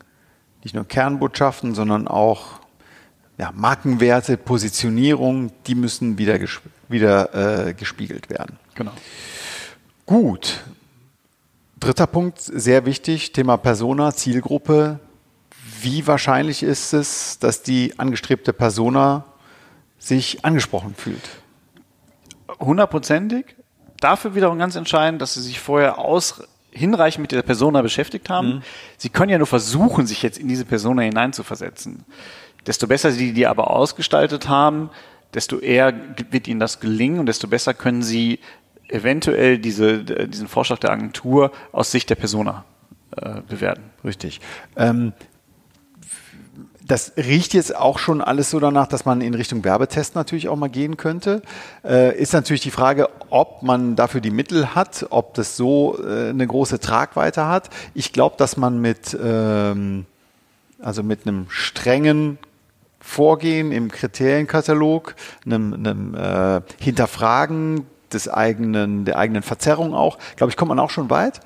nicht 0.66 0.75
nur 0.75 0.85
Kernbotschaften, 0.85 1.76
sondern 1.76 2.08
auch 2.08 2.58
ja, 3.38 3.52
Markenwerte, 3.54 4.37
Positionierung, 4.37 5.52
die 5.68 5.76
müssen 5.76 6.18
wieder, 6.18 6.40
wieder 6.88 7.68
äh, 7.68 7.73
gespiegelt 7.73 8.28
werden. 8.30 8.58
Genau. 8.75 8.90
Gut. 10.06 10.64
Dritter 11.78 12.08
Punkt, 12.08 12.40
sehr 12.40 12.85
wichtig, 12.85 13.30
Thema 13.30 13.58
Persona, 13.58 14.12
Zielgruppe. 14.12 14.99
Wie 15.82 16.04
wahrscheinlich 16.08 16.64
ist 16.64 16.92
es, 16.92 17.38
dass 17.38 17.62
die 17.62 17.96
angestrebte 17.96 18.52
Persona 18.52 19.25
sich 20.00 20.44
angesprochen 20.44 20.96
fühlt? 20.96 21.28
Hundertprozentig. 22.58 23.54
Dafür 24.00 24.35
wiederum 24.35 24.58
ganz 24.58 24.75
entscheidend, 24.75 25.23
dass 25.23 25.35
sie 25.35 25.42
sich 25.42 25.61
vorher 25.61 25.99
aus, 25.99 26.42
hinreichend 26.76 27.23
mit 27.23 27.33
der 27.33 27.42
Persona 27.42 27.83
beschäftigt 27.83 28.28
haben. 28.28 28.56
Mhm. 28.56 28.62
Sie 28.99 29.09
können 29.09 29.30
ja 29.30 29.38
nur 29.38 29.47
versuchen, 29.47 30.06
sich 30.06 30.23
jetzt 30.23 30.38
in 30.38 30.49
diese 30.49 30.64
Persona 30.64 31.02
hineinzuversetzen. 31.02 32.04
Desto 32.66 32.87
besser 32.87 33.11
sie 33.12 33.33
die 33.33 33.47
aber 33.47 33.71
ausgestaltet 33.71 34.49
haben, 34.49 34.90
desto 35.35 35.59
eher 35.59 35.92
wird 36.30 36.49
ihnen 36.49 36.61
das 36.61 36.80
gelingen 36.80 37.18
und 37.21 37.26
desto 37.26 37.49
besser 37.49 37.75
können 37.75 38.02
sie 38.02 38.40
eventuell 38.88 39.59
diese, 39.59 40.04
diesen 40.04 40.49
Vorschlag 40.49 40.78
der 40.78 40.90
Agentur 40.90 41.50
aus 41.73 41.90
Sicht 41.90 42.11
der 42.11 42.14
Persona 42.14 42.64
äh, 43.16 43.40
bewerten. 43.49 43.90
Richtig. 44.04 44.40
Ähm, 44.76 45.12
das 46.86 47.12
riecht 47.16 47.52
jetzt 47.54 47.74
auch 47.74 47.98
schon 47.98 48.20
alles 48.20 48.50
so 48.50 48.60
danach, 48.60 48.86
dass 48.86 49.04
man 49.04 49.20
in 49.20 49.34
Richtung 49.34 49.64
Werbetest 49.64 50.14
natürlich 50.14 50.48
auch 50.48 50.56
mal 50.56 50.68
gehen 50.68 50.96
könnte. 50.96 51.42
Äh, 51.84 52.16
ist 52.16 52.32
natürlich 52.32 52.60
die 52.60 52.70
Frage, 52.70 53.08
ob 53.28 53.62
man 53.62 53.96
dafür 53.96 54.20
die 54.20 54.30
Mittel 54.30 54.74
hat, 54.74 55.06
ob 55.10 55.34
das 55.34 55.56
so 55.56 55.98
äh, 55.98 56.30
eine 56.30 56.46
große 56.46 56.78
Tragweite 56.78 57.46
hat. 57.48 57.70
Ich 57.94 58.12
glaube, 58.12 58.36
dass 58.38 58.56
man 58.56 58.80
mit, 58.80 59.16
ähm, 59.20 60.06
also 60.80 61.02
mit 61.02 61.26
einem 61.26 61.46
strengen 61.48 62.38
Vorgehen 63.00 63.72
im 63.72 63.90
Kriterienkatalog, 63.90 65.14
einem, 65.44 65.72
einem 65.74 66.14
äh, 66.14 66.60
Hinterfragen 66.78 67.86
des 68.12 68.28
eigenen, 68.28 69.04
der 69.04 69.18
eigenen 69.18 69.42
Verzerrung 69.42 69.94
auch. 69.94 70.18
Glaube 70.36 70.50
ich, 70.50 70.56
kommt 70.56 70.68
man 70.68 70.78
auch 70.78 70.90
schon 70.90 71.10
weit. 71.10 71.40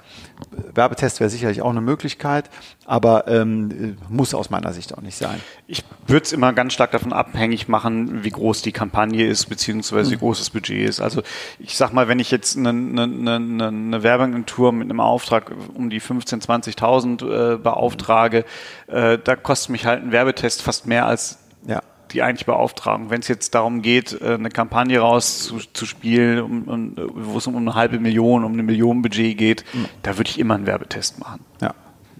Werbetest 0.74 1.20
wäre 1.20 1.30
sicherlich 1.30 1.62
auch 1.62 1.70
eine 1.70 1.80
Möglichkeit, 1.80 2.50
aber 2.86 3.28
ähm, 3.28 3.96
muss 4.08 4.34
aus 4.34 4.50
meiner 4.50 4.72
Sicht 4.72 4.96
auch 4.96 5.02
nicht 5.02 5.16
sein. 5.16 5.40
Ich 5.66 5.84
würde 6.06 6.24
es 6.24 6.32
immer 6.32 6.52
ganz 6.52 6.72
stark 6.72 6.92
davon 6.92 7.12
abhängig 7.12 7.68
machen, 7.68 8.24
wie 8.24 8.30
groß 8.30 8.62
die 8.62 8.72
Kampagne 8.72 9.26
ist, 9.26 9.46
beziehungsweise 9.46 10.10
wie 10.10 10.16
mhm. 10.16 10.20
groß 10.20 10.38
das 10.38 10.50
Budget 10.50 10.88
ist. 10.88 11.00
Also 11.00 11.22
ich 11.58 11.76
sag 11.76 11.92
mal, 11.92 12.08
wenn 12.08 12.18
ich 12.18 12.30
jetzt 12.30 12.56
eine, 12.56 12.70
eine, 12.70 13.02
eine, 13.02 13.68
eine 13.68 14.02
Werbeagentur 14.02 14.72
mit 14.72 14.88
einem 14.88 15.00
Auftrag 15.00 15.52
um 15.74 15.90
die 15.90 16.00
15.000, 16.00 16.76
20.000 16.76 17.54
äh, 17.54 17.56
beauftrage, 17.58 18.44
äh, 18.86 19.18
da 19.18 19.36
kostet 19.36 19.70
mich 19.70 19.86
halt 19.86 20.02
ein 20.02 20.12
Werbetest 20.12 20.62
fast 20.62 20.86
mehr 20.86 21.06
als 21.06 21.38
ja 21.66 21.82
die 22.12 22.22
eigentliche 22.22 22.46
Beauftragung. 22.46 23.10
Wenn 23.10 23.20
es 23.20 23.28
jetzt 23.28 23.54
darum 23.54 23.82
geht, 23.82 24.20
äh, 24.20 24.34
eine 24.34 24.50
Kampagne 24.50 24.98
rauszuspielen, 24.98 26.40
um, 26.40 26.62
um, 26.64 26.94
wo 27.14 27.38
es 27.38 27.46
um 27.46 27.56
eine 27.56 27.74
halbe 27.74 27.98
Million, 27.98 28.44
um 28.44 28.52
eine 28.52 28.62
Million 28.62 29.02
Budget 29.02 29.36
geht, 29.36 29.64
mhm. 29.72 29.86
da 30.02 30.16
würde 30.16 30.30
ich 30.30 30.38
immer 30.38 30.54
einen 30.54 30.66
Werbetest 30.66 31.18
machen. 31.18 31.40
Ja. 31.60 31.74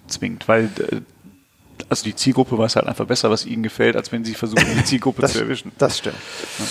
Zwingend, 0.06 0.48
weil 0.48 0.64
äh, 0.64 1.00
also 1.88 2.04
die 2.04 2.14
Zielgruppe 2.14 2.56
weiß 2.58 2.76
halt 2.76 2.86
einfach 2.86 3.06
besser, 3.06 3.30
was 3.30 3.46
ihnen 3.46 3.62
gefällt, 3.62 3.96
als 3.96 4.12
wenn 4.12 4.24
sie 4.24 4.34
versuchen, 4.34 4.66
die 4.76 4.84
Zielgruppe 4.84 5.22
das, 5.22 5.32
zu 5.32 5.40
erwischen. 5.40 5.72
Das 5.78 5.98
stimmt. 5.98 6.16
Ja. 6.58 6.64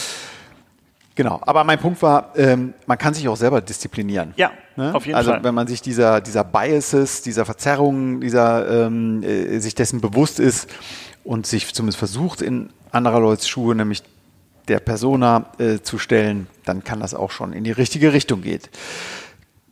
Genau, 1.16 1.42
aber 1.42 1.66
mein 1.66 1.80
Punkt 1.80 2.02
war, 2.02 2.32
ähm, 2.38 2.74
man 2.86 2.98
kann 2.98 3.14
sich 3.14 3.28
auch 3.28 3.36
selber 3.36 3.60
disziplinieren. 3.60 4.34
Ja, 4.38 4.52
ne? 4.78 4.96
auf 4.96 5.06
jeden 5.06 5.18
also, 5.18 5.32
Fall. 5.32 5.40
Also 5.40 5.48
wenn 5.48 5.54
man 5.54 5.68
sich 5.68 5.82
dieser, 5.82 6.22
dieser 6.22 6.46
Biases, 6.46 7.22
dieser 7.22 7.44
Verzerrungen, 7.44 8.22
dieser, 8.22 8.86
ähm, 8.86 9.22
äh, 9.22 9.60
sich 9.60 9.76
dessen 9.76 10.00
bewusst 10.00 10.40
ist 10.40 10.70
und 11.26 11.46
sich 11.46 11.74
zumindest 11.74 12.00
versucht, 12.00 12.42
in 12.42 12.70
anderer 12.92 13.20
Leute 13.20 13.48
Schuhe, 13.48 13.76
nämlich 13.76 14.04
der 14.68 14.80
Persona 14.80 15.52
äh, 15.58 15.80
zu 15.80 15.98
stellen, 15.98 16.48
dann 16.66 16.84
kann 16.84 17.00
das 17.00 17.14
auch 17.14 17.32
schon 17.32 17.54
in 17.54 17.64
die 17.64 17.72
richtige 17.72 18.14
Richtung 18.14 18.42
gehen. 18.42 18.62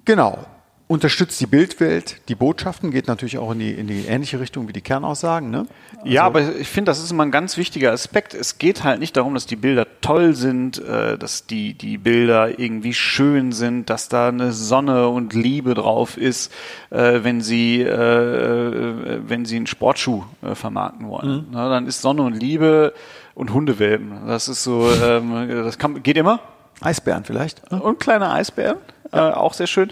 Genau. 0.06 0.46
Unterstützt 0.90 1.42
die 1.42 1.48
Bildwelt, 1.48 2.22
die 2.30 2.36
Botschaften, 2.36 2.92
geht 2.92 3.08
natürlich 3.08 3.38
auch 3.38 3.52
in 3.52 3.60
die, 3.60 3.72
in 3.72 3.88
die 3.88 4.06
ähnliche 4.06 4.40
Richtung 4.40 4.70
wie 4.70 4.74
die 4.74 4.80
Kernaussagen. 4.80 5.50
Ne? 5.50 5.68
Also 5.98 6.08
ja, 6.08 6.24
aber 6.24 6.56
ich 6.56 6.70
finde, 6.70 6.92
das 6.92 7.04
ist 7.04 7.12
immer 7.12 7.24
ein 7.24 7.32
ganz 7.32 7.58
wichtiger 7.58 7.92
Aspekt. 7.92 8.34
Es 8.34 8.58
geht 8.58 8.86
halt 8.86 9.02
nicht 9.02 9.18
darum, 9.18 9.34
dass 9.34 9.46
die 9.46 9.58
Bilder 9.58 9.86
toll 10.00 10.34
sind, 10.34 10.78
äh, 10.78 11.18
dass 11.18 11.46
die, 11.46 11.74
die 11.74 11.98
Bilder 11.98 12.58
irgendwie 12.58 12.94
schön 12.94 13.52
sind, 13.52 13.90
dass 13.90 14.08
da 14.08 14.30
eine 14.30 14.54
Sonne 14.54 15.10
und 15.10 15.34
Liebe 15.34 15.74
drauf 15.74 16.16
ist, 16.16 16.54
äh, 16.90 17.20
wenn 17.22 17.42
sie, 17.42 17.82
äh, 17.82 19.20
wenn 19.28 19.44
sie 19.44 19.58
einen 19.58 19.68
Sportschuh 19.68 20.24
vermarkten 20.54 21.10
wollen. 21.10 21.48
Mhm. 21.50 21.54
Dann 21.54 21.88
ist 21.88 22.02
Sonne 22.02 22.22
und 22.22 22.34
Liebe 22.34 22.94
und 23.36 23.54
Hundewelpen. 23.54 24.26
Das 24.26 24.48
ist 24.48 24.64
so, 24.64 24.90
ähm, 24.90 25.50
das 25.50 25.78
kann, 25.78 26.02
geht 26.02 26.16
immer. 26.16 26.40
Eisbären 26.80 27.26
vielleicht. 27.26 27.72
Und 27.72 28.00
kleine 28.00 28.32
Eisbären, 28.32 28.78
ja. 29.12 29.36
auch 29.36 29.54
sehr 29.54 29.68
schön. 29.68 29.92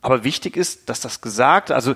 Aber 0.00 0.24
wichtig 0.24 0.56
ist, 0.56 0.88
dass 0.88 1.00
das 1.00 1.20
gesagt, 1.20 1.70
also 1.70 1.94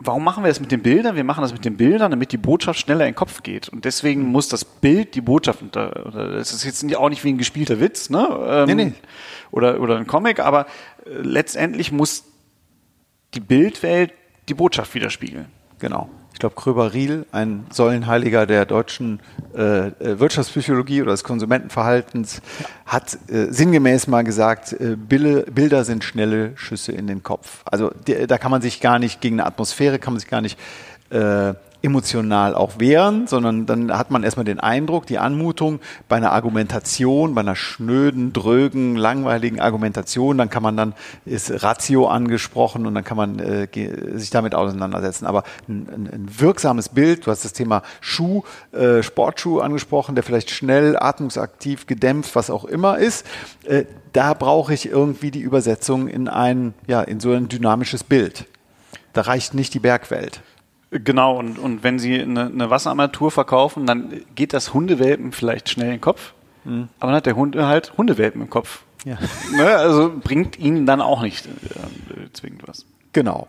warum 0.00 0.24
machen 0.24 0.42
wir 0.42 0.48
das 0.48 0.60
mit 0.60 0.72
den 0.72 0.82
Bildern? 0.82 1.16
Wir 1.16 1.24
machen 1.24 1.42
das 1.42 1.52
mit 1.52 1.64
den 1.64 1.76
Bildern, 1.76 2.10
damit 2.10 2.32
die 2.32 2.36
Botschaft 2.36 2.80
schneller 2.80 3.06
in 3.06 3.12
den 3.12 3.16
Kopf 3.16 3.42
geht. 3.42 3.68
Und 3.68 3.84
deswegen 3.84 4.24
muss 4.24 4.48
das 4.48 4.64
Bild 4.64 5.14
die 5.14 5.20
Botschaft, 5.20 5.62
das 5.72 6.52
ist 6.52 6.64
jetzt 6.64 6.96
auch 6.96 7.08
nicht 7.08 7.22
wie 7.24 7.30
ein 7.30 7.38
gespielter 7.38 7.80
Witz, 7.80 8.10
ne? 8.10 8.28
Ähm, 8.46 8.76
nee, 8.76 8.84
nee. 8.84 8.92
Oder, 9.52 9.80
oder 9.80 9.96
ein 9.96 10.06
Comic, 10.06 10.40
aber 10.40 10.66
äh, 11.06 11.10
letztendlich 11.22 11.92
muss 11.92 12.24
die 13.34 13.40
Bildwelt 13.40 14.12
die 14.48 14.54
Botschaft 14.54 14.94
widerspiegeln. 14.94 15.46
Genau 15.78 16.10
ich 16.34 16.40
glaube, 16.40 16.56
Kröber-Riel, 16.56 17.26
ein 17.30 17.64
Säulenheiliger 17.70 18.44
der 18.44 18.66
deutschen 18.66 19.20
äh, 19.56 19.86
äh, 19.86 20.18
Wirtschaftspsychologie 20.18 21.00
oder 21.00 21.12
des 21.12 21.22
Konsumentenverhaltens, 21.22 22.42
hat 22.84 23.16
äh, 23.28 23.52
sinngemäß 23.52 24.08
mal 24.08 24.24
gesagt, 24.24 24.72
äh, 24.72 24.96
Bilder 24.96 25.84
sind 25.84 26.02
schnelle 26.02 26.50
Schüsse 26.56 26.90
in 26.90 27.06
den 27.06 27.22
Kopf. 27.22 27.62
Also 27.66 27.92
die, 28.08 28.26
da 28.26 28.36
kann 28.36 28.50
man 28.50 28.62
sich 28.62 28.80
gar 28.80 28.98
nicht 28.98 29.20
gegen 29.20 29.38
eine 29.38 29.46
Atmosphäre, 29.46 30.00
kann 30.00 30.12
man 30.12 30.20
sich 30.20 30.28
gar 30.28 30.40
nicht 30.40 30.58
äh, 31.10 31.54
emotional 31.84 32.54
auch 32.54 32.78
wehren, 32.78 33.26
sondern 33.26 33.66
dann 33.66 33.96
hat 33.96 34.10
man 34.10 34.22
erstmal 34.22 34.44
den 34.44 34.58
Eindruck, 34.58 35.06
die 35.06 35.18
Anmutung 35.18 35.80
bei 36.08 36.16
einer 36.16 36.32
Argumentation, 36.32 37.34
bei 37.34 37.42
einer 37.42 37.56
schnöden, 37.56 38.32
drögen, 38.32 38.96
langweiligen 38.96 39.60
Argumentation, 39.60 40.38
dann 40.38 40.48
kann 40.48 40.62
man 40.62 40.76
dann, 40.76 40.94
ist 41.26 41.62
Ratio 41.62 42.08
angesprochen 42.08 42.86
und 42.86 42.94
dann 42.94 43.04
kann 43.04 43.18
man 43.18 43.38
äh, 43.38 43.68
sich 44.14 44.30
damit 44.30 44.54
auseinandersetzen. 44.54 45.26
Aber 45.26 45.44
ein, 45.68 45.86
ein, 45.92 46.10
ein, 46.10 46.28
wirksames 46.38 46.88
Bild, 46.88 47.26
du 47.26 47.30
hast 47.30 47.44
das 47.44 47.52
Thema 47.52 47.82
Schuh, 48.00 48.42
äh, 48.72 49.02
Sportschuh 49.02 49.60
angesprochen, 49.60 50.14
der 50.14 50.24
vielleicht 50.24 50.50
schnell, 50.50 50.96
atmungsaktiv, 50.96 51.86
gedämpft, 51.86 52.34
was 52.34 52.48
auch 52.48 52.64
immer 52.64 52.98
ist, 52.98 53.26
äh, 53.64 53.84
da 54.14 54.32
brauche 54.32 54.72
ich 54.72 54.86
irgendwie 54.86 55.30
die 55.30 55.40
Übersetzung 55.40 56.08
in 56.08 56.28
ein, 56.28 56.72
ja, 56.86 57.02
in 57.02 57.20
so 57.20 57.32
ein 57.32 57.48
dynamisches 57.48 58.04
Bild. 58.04 58.46
Da 59.12 59.22
reicht 59.22 59.52
nicht 59.52 59.74
die 59.74 59.80
Bergwelt. 59.80 60.40
Genau, 61.02 61.36
und, 61.36 61.58
und 61.58 61.82
wenn 61.82 61.98
Sie 61.98 62.20
eine, 62.20 62.46
eine 62.46 62.70
Wasserarmatur 62.70 63.32
verkaufen, 63.32 63.84
dann 63.84 64.20
geht 64.36 64.52
das 64.52 64.72
Hundewelpen 64.72 65.32
vielleicht 65.32 65.68
schnell 65.68 65.86
in 65.86 65.94
den 65.94 66.00
Kopf, 66.00 66.34
mhm. 66.64 66.88
aber 67.00 67.10
dann 67.10 67.16
hat 67.16 67.26
der 67.26 67.34
Hund 67.34 67.56
halt 67.56 67.98
Hundewelpen 67.98 68.40
im 68.42 68.50
Kopf. 68.50 68.84
Ja. 69.04 69.18
Ne, 69.56 69.66
also 69.66 70.12
bringt 70.22 70.58
Ihnen 70.58 70.86
dann 70.86 71.00
auch 71.00 71.22
nicht 71.22 71.46
äh, 71.46 72.32
zwingend 72.32 72.62
was. 72.66 72.86
Genau. 73.12 73.48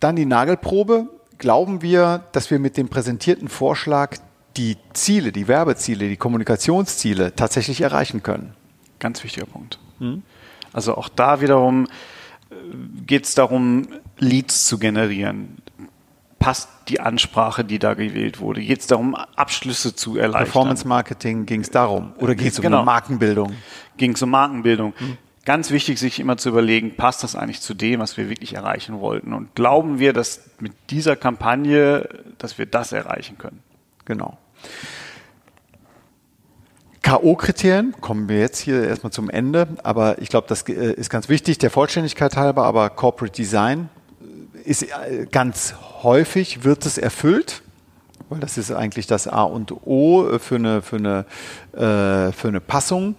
Dann 0.00 0.16
die 0.16 0.26
Nagelprobe. 0.26 1.08
Glauben 1.36 1.82
wir, 1.82 2.24
dass 2.32 2.50
wir 2.50 2.58
mit 2.58 2.76
dem 2.76 2.88
präsentierten 2.88 3.48
Vorschlag 3.48 4.16
die 4.56 4.76
Ziele, 4.92 5.32
die 5.32 5.48
Werbeziele, 5.48 6.08
die 6.08 6.16
Kommunikationsziele 6.16 7.34
tatsächlich 7.34 7.80
erreichen 7.80 8.22
können? 8.22 8.54
Ganz 9.00 9.22
wichtiger 9.22 9.46
Punkt. 9.46 9.78
Mhm. 9.98 10.22
Also 10.72 10.96
auch 10.96 11.08
da 11.08 11.40
wiederum 11.40 11.86
äh, 12.50 12.54
geht 13.06 13.26
es 13.26 13.34
darum, 13.34 13.88
Leads 14.18 14.66
zu 14.66 14.78
generieren 14.78 15.58
passt 16.44 16.68
die 16.88 17.00
Ansprache, 17.00 17.64
die 17.64 17.78
da 17.78 17.94
gewählt 17.94 18.38
wurde. 18.38 18.60
Geht 18.60 18.80
es 18.80 18.86
darum, 18.86 19.14
Abschlüsse 19.14 19.96
zu 19.96 20.18
erleichtern? 20.18 20.44
Performance 20.44 20.86
Marketing 20.86 21.46
ging 21.46 21.62
es 21.62 21.70
darum. 21.70 22.12
Oder 22.18 22.34
geht 22.34 22.52
es 22.52 22.60
genau. 22.60 22.80
um 22.80 22.84
Markenbildung? 22.84 23.54
Ging 23.96 24.12
es 24.12 24.20
um 24.20 24.28
Markenbildung. 24.28 24.92
Mhm. 25.00 25.16
Ganz 25.46 25.70
wichtig, 25.70 25.98
sich 25.98 26.20
immer 26.20 26.36
zu 26.36 26.50
überlegen, 26.50 26.96
passt 26.96 27.22
das 27.22 27.34
eigentlich 27.34 27.62
zu 27.62 27.72
dem, 27.72 28.00
was 28.00 28.18
wir 28.18 28.28
wirklich 28.28 28.52
erreichen 28.52 29.00
wollten? 29.00 29.32
Und 29.32 29.54
glauben 29.54 29.98
wir, 29.98 30.12
dass 30.12 30.42
mit 30.60 30.74
dieser 30.90 31.16
Kampagne, 31.16 32.10
dass 32.36 32.58
wir 32.58 32.66
das 32.66 32.92
erreichen 32.92 33.38
können? 33.38 33.60
Genau. 34.04 34.36
K.O.-Kriterien 37.00 37.92
kommen 38.02 38.28
wir 38.28 38.40
jetzt 38.40 38.58
hier 38.58 38.84
erstmal 38.84 39.12
zum 39.12 39.30
Ende, 39.30 39.68
aber 39.82 40.20
ich 40.20 40.28
glaube, 40.28 40.46
das 40.48 40.68
äh, 40.68 40.92
ist 40.92 41.08
ganz 41.08 41.30
wichtig, 41.30 41.56
der 41.56 41.70
Vollständigkeit 41.70 42.36
halber, 42.36 42.64
aber 42.64 42.90
Corporate 42.90 43.34
Design 43.34 43.88
ist 44.64 44.82
äh, 44.82 45.26
ganz 45.30 45.74
häufig 46.02 46.64
wird 46.64 46.86
es 46.86 46.98
erfüllt, 46.98 47.62
weil 48.28 48.40
das 48.40 48.58
ist 48.58 48.70
eigentlich 48.70 49.06
das 49.06 49.28
A 49.28 49.42
und 49.42 49.72
O 49.86 50.38
für 50.38 50.56
eine, 50.56 50.82
für 50.82 50.96
eine, 50.96 51.26
äh, 51.72 52.32
für 52.32 52.48
eine 52.48 52.60
Passung. 52.60 53.16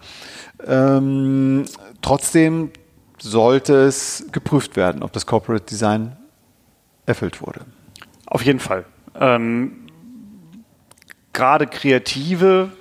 Ähm, 0.66 1.66
trotzdem 2.02 2.72
sollte 3.20 3.74
es 3.86 4.26
geprüft 4.32 4.76
werden, 4.76 5.04
ob 5.04 5.14
das 5.14 5.26
Corporate 5.26 5.66
Design 5.66 6.16
erfüllt 7.06 7.42
wurde. 7.42 7.62
Auf 8.26 8.42
jeden 8.42 8.60
Fall. 8.60 8.86
Ähm, 9.20 9.88
gerade 11.34 11.68
Kreative 11.68 12.72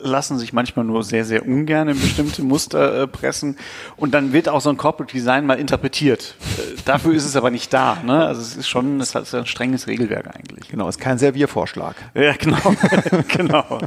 lassen 0.00 0.38
sich 0.38 0.52
manchmal 0.52 0.84
nur 0.84 1.02
sehr, 1.02 1.24
sehr 1.24 1.46
ungern 1.46 1.88
in 1.88 2.00
bestimmte 2.00 2.42
Muster 2.42 3.02
äh, 3.02 3.06
pressen. 3.06 3.56
Und 3.96 4.14
dann 4.14 4.32
wird 4.32 4.48
auch 4.48 4.60
so 4.60 4.70
ein 4.70 4.76
Corporate 4.76 5.12
Design 5.12 5.46
mal 5.46 5.58
interpretiert. 5.58 6.36
Äh, 6.58 6.76
dafür 6.84 7.14
ist 7.14 7.24
es 7.24 7.36
aber 7.36 7.50
nicht 7.50 7.72
da. 7.72 7.98
Ne? 8.04 8.26
Also 8.26 8.40
es 8.40 8.56
ist 8.56 8.68
schon 8.68 9.00
es 9.00 9.14
hat 9.14 9.32
ein 9.34 9.46
strenges 9.46 9.86
Regelwerk 9.86 10.34
eigentlich. 10.34 10.68
Genau, 10.68 10.88
es 10.88 10.96
ist 10.96 11.02
kein 11.02 11.18
Serviervorschlag. 11.18 11.96
Ja, 12.14 12.32
genau. 12.34 12.58
genau. 13.28 13.78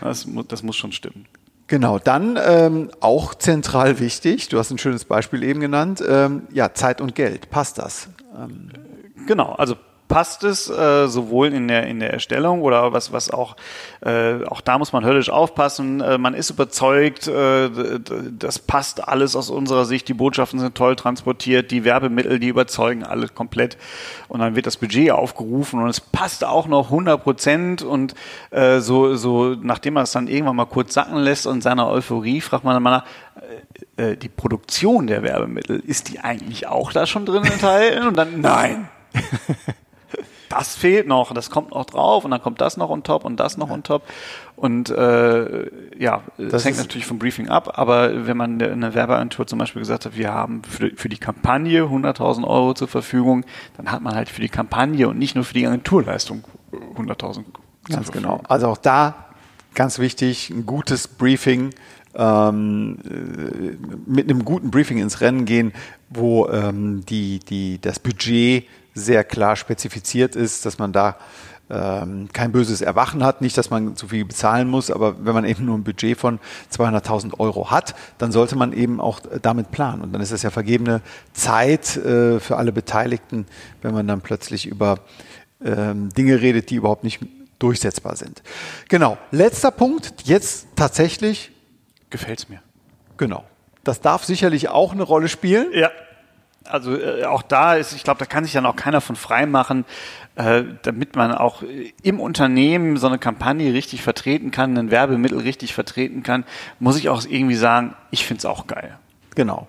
Das, 0.00 0.26
das 0.48 0.62
muss 0.62 0.76
schon 0.76 0.92
stimmen. 0.92 1.26
Genau, 1.68 1.98
dann 1.98 2.38
ähm, 2.44 2.90
auch 3.00 3.34
zentral 3.34 3.98
wichtig, 3.98 4.48
du 4.48 4.58
hast 4.58 4.70
ein 4.70 4.78
schönes 4.78 5.06
Beispiel 5.06 5.42
eben 5.42 5.60
genannt, 5.60 6.02
ähm, 6.06 6.42
ja, 6.52 6.74
Zeit 6.74 7.00
und 7.00 7.14
Geld, 7.14 7.48
passt 7.48 7.78
das? 7.78 8.08
Ähm. 8.36 8.68
Genau, 9.26 9.52
also 9.52 9.76
passt 10.12 10.44
es, 10.44 10.68
äh, 10.68 11.08
sowohl 11.08 11.54
in 11.54 11.68
der, 11.68 11.86
in 11.86 11.98
der 11.98 12.12
Erstellung 12.12 12.60
oder 12.60 12.92
was, 12.92 13.14
was 13.14 13.30
auch, 13.30 13.56
äh, 14.04 14.44
auch 14.44 14.60
da 14.60 14.76
muss 14.76 14.92
man 14.92 15.06
höllisch 15.06 15.30
aufpassen. 15.30 16.02
Äh, 16.02 16.18
man 16.18 16.34
ist 16.34 16.50
überzeugt, 16.50 17.28
äh, 17.28 17.70
das 18.30 18.58
passt 18.58 19.08
alles 19.08 19.34
aus 19.36 19.48
unserer 19.48 19.86
Sicht, 19.86 20.08
die 20.08 20.12
Botschaften 20.12 20.60
sind 20.60 20.74
toll 20.74 20.96
transportiert, 20.96 21.70
die 21.70 21.84
Werbemittel, 21.84 22.38
die 22.38 22.48
überzeugen 22.48 23.04
alles 23.04 23.34
komplett. 23.34 23.78
Und 24.28 24.40
dann 24.40 24.54
wird 24.54 24.66
das 24.66 24.76
Budget 24.76 25.12
aufgerufen 25.12 25.80
und 25.82 25.88
es 25.88 26.00
passt 26.00 26.44
auch 26.44 26.66
noch 26.66 26.90
100 26.90 27.22
Prozent 27.22 27.80
und 27.80 28.14
äh, 28.50 28.80
so, 28.80 29.14
so, 29.16 29.56
nachdem 29.62 29.94
man 29.94 30.02
es 30.02 30.12
dann 30.12 30.28
irgendwann 30.28 30.56
mal 30.56 30.66
kurz 30.66 30.92
sacken 30.92 31.16
lässt 31.16 31.46
und 31.46 31.62
seiner 31.62 31.88
Euphorie, 31.88 32.42
fragt 32.42 32.64
man 32.64 32.74
dann 32.74 32.82
mal, 32.82 33.04
äh, 33.96 34.10
äh, 34.10 34.16
die 34.18 34.28
Produktion 34.28 35.06
der 35.06 35.22
Werbemittel, 35.22 35.80
ist 35.80 36.10
die 36.10 36.20
eigentlich 36.20 36.66
auch 36.66 36.92
da 36.92 37.06
schon 37.06 37.24
drin 37.24 37.44
enthalten? 37.44 38.08
Und 38.08 38.18
dann, 38.18 38.42
nein. 38.42 38.90
das 40.52 40.76
fehlt 40.76 41.06
noch, 41.06 41.32
das 41.32 41.50
kommt 41.50 41.70
noch 41.70 41.86
drauf 41.86 42.24
und 42.24 42.30
dann 42.30 42.42
kommt 42.42 42.60
das 42.60 42.76
noch 42.76 42.90
on 42.90 43.02
top 43.02 43.24
und 43.24 43.38
das 43.38 43.56
noch 43.56 43.70
on 43.70 43.82
top. 43.82 44.02
Und 44.54 44.90
äh, 44.90 45.70
ja, 45.98 46.22
das, 46.36 46.64
hängt 46.64 46.76
natürlich 46.76 47.06
vom 47.06 47.18
Briefing 47.18 47.48
ab, 47.48 47.78
aber 47.78 48.26
wenn 48.26 48.36
man 48.36 48.60
in 48.60 48.82
der 48.82 48.94
Werbeagentur 48.94 49.46
zum 49.46 49.58
Beispiel 49.58 49.80
gesagt 49.80 50.04
hat, 50.04 50.16
wir 50.16 50.32
haben 50.32 50.62
für, 50.62 50.90
für 50.94 51.08
die 51.08 51.16
Kampagne 51.16 51.84
100.000 51.84 52.46
Euro 52.46 52.74
zur 52.74 52.88
Verfügung, 52.88 53.44
dann 53.78 53.90
hat 53.90 54.02
man 54.02 54.14
halt 54.14 54.28
für 54.28 54.42
die 54.42 54.50
Kampagne 54.50 55.08
und 55.08 55.18
nicht 55.18 55.34
nur 55.34 55.44
für 55.44 55.54
die 55.54 55.66
Agenturleistung 55.66 56.44
100.000 56.96 57.16
zur 57.16 57.44
Ganz 57.88 58.12
genau. 58.12 58.42
Also 58.46 58.68
auch 58.68 58.76
da 58.76 59.14
ganz 59.74 59.98
wichtig, 59.98 60.50
ein 60.50 60.66
gutes 60.66 61.08
Briefing, 61.08 61.70
ähm, 62.14 62.98
äh, 63.04 63.76
mit 64.06 64.28
einem 64.28 64.44
guten 64.44 64.70
Briefing 64.70 64.98
ins 64.98 65.20
Rennen 65.20 65.44
gehen, 65.44 65.72
wo 66.10 66.48
ähm, 66.48 67.04
die, 67.06 67.38
die, 67.38 67.80
das 67.80 67.98
Budget 67.98 68.66
sehr 68.94 69.24
klar 69.24 69.56
spezifiziert 69.56 70.36
ist, 70.36 70.66
dass 70.66 70.78
man 70.78 70.92
da 70.92 71.16
ähm, 71.70 72.28
kein 72.32 72.52
böses 72.52 72.82
Erwachen 72.82 73.24
hat, 73.24 73.40
nicht, 73.40 73.56
dass 73.56 73.70
man 73.70 73.96
zu 73.96 74.08
viel 74.08 74.26
bezahlen 74.26 74.68
muss, 74.68 74.90
aber 74.90 75.24
wenn 75.24 75.32
man 75.32 75.46
eben 75.46 75.64
nur 75.64 75.78
ein 75.78 75.84
Budget 75.84 76.18
von 76.18 76.38
200.000 76.70 77.40
Euro 77.40 77.70
hat, 77.70 77.94
dann 78.18 78.30
sollte 78.30 78.56
man 78.56 78.74
eben 78.74 79.00
auch 79.00 79.20
damit 79.40 79.70
planen. 79.70 80.02
Und 80.02 80.12
dann 80.12 80.20
ist 80.20 80.32
das 80.32 80.42
ja 80.42 80.50
vergebene 80.50 81.00
Zeit 81.32 81.96
äh, 81.96 82.40
für 82.40 82.58
alle 82.58 82.72
Beteiligten, 82.72 83.46
wenn 83.80 83.94
man 83.94 84.06
dann 84.06 84.20
plötzlich 84.20 84.66
über 84.66 84.98
ähm, 85.64 86.10
Dinge 86.10 86.40
redet, 86.42 86.68
die 86.68 86.74
überhaupt 86.74 87.04
nicht 87.04 87.20
durchsetzbar 87.58 88.16
sind. 88.16 88.42
Genau. 88.88 89.16
Letzter 89.30 89.70
Punkt, 89.70 90.12
jetzt 90.24 90.66
tatsächlich, 90.76 91.51
Gefällt's 92.12 92.48
mir. 92.48 92.60
genau. 93.16 93.44
Das 93.84 94.00
darf 94.00 94.22
sicherlich 94.22 94.68
auch 94.68 94.92
eine 94.92 95.02
Rolle 95.02 95.28
spielen. 95.28 95.72
Ja. 95.72 95.90
Also 96.64 96.96
äh, 96.96 97.24
auch 97.24 97.42
da 97.42 97.74
ist, 97.74 97.92
ich 97.92 98.04
glaube, 98.04 98.20
da 98.20 98.26
kann 98.26 98.44
sich 98.44 98.52
dann 98.52 98.64
auch 98.64 98.76
keiner 98.76 99.00
von 99.00 99.16
frei 99.16 99.46
machen, 99.46 99.84
äh, 100.36 100.62
damit 100.82 101.16
man 101.16 101.32
auch 101.32 101.62
äh, 101.62 101.92
im 102.02 102.20
Unternehmen 102.20 102.96
so 102.96 103.08
eine 103.08 103.18
Kampagne 103.18 103.72
richtig 103.72 104.02
vertreten 104.02 104.52
kann, 104.52 104.78
ein 104.78 104.92
Werbemittel 104.92 105.38
richtig 105.40 105.74
vertreten 105.74 106.22
kann, 106.22 106.44
muss 106.78 106.96
ich 106.96 107.08
auch 107.08 107.24
irgendwie 107.28 107.56
sagen, 107.56 107.96
ich 108.12 108.24
find's 108.24 108.44
auch 108.44 108.68
geil. 108.68 108.96
Genau. 109.34 109.66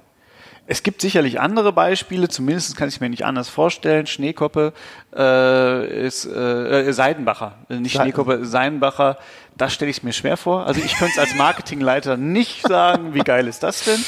Es 0.74 0.82
gibt 0.82 1.02
sicherlich 1.02 1.40
andere 1.40 1.72
Beispiele, 1.72 2.30
zumindest 2.30 2.76
kann 2.76 2.90
ich 2.90 3.00
mir 3.00 3.08
nicht 3.08 3.26
anders 3.26 3.48
vorstellen. 3.48 4.08
Schneekoppe 4.08 4.74
äh, 5.16 6.06
ist 6.08 6.26
äh, 6.26 6.88
äh, 6.88 6.92
Seidenbacher, 6.94 7.58
Äh, 7.70 7.76
nicht 7.76 7.94
Seiden- 7.94 8.06
Schneekoppe, 8.12 8.44
Seidenbacher. 8.44 9.20
Da 9.56 9.70
stelle 9.70 9.92
ich 9.92 9.98
es 9.98 10.04
mir 10.04 10.14
schwer 10.14 10.36
vor. 10.36 10.66
Also 10.66 10.82
ich 10.84 10.96
könnte 10.96 11.14
es 11.14 11.20
als 11.20 11.36
Marketingleiter 11.36 12.18
nicht 12.18 12.68
sagen, 12.68 13.14
wie 13.14 13.20
geil 13.20 13.48
ist 13.48 13.62
das 13.62 13.84
denn? 13.84 14.04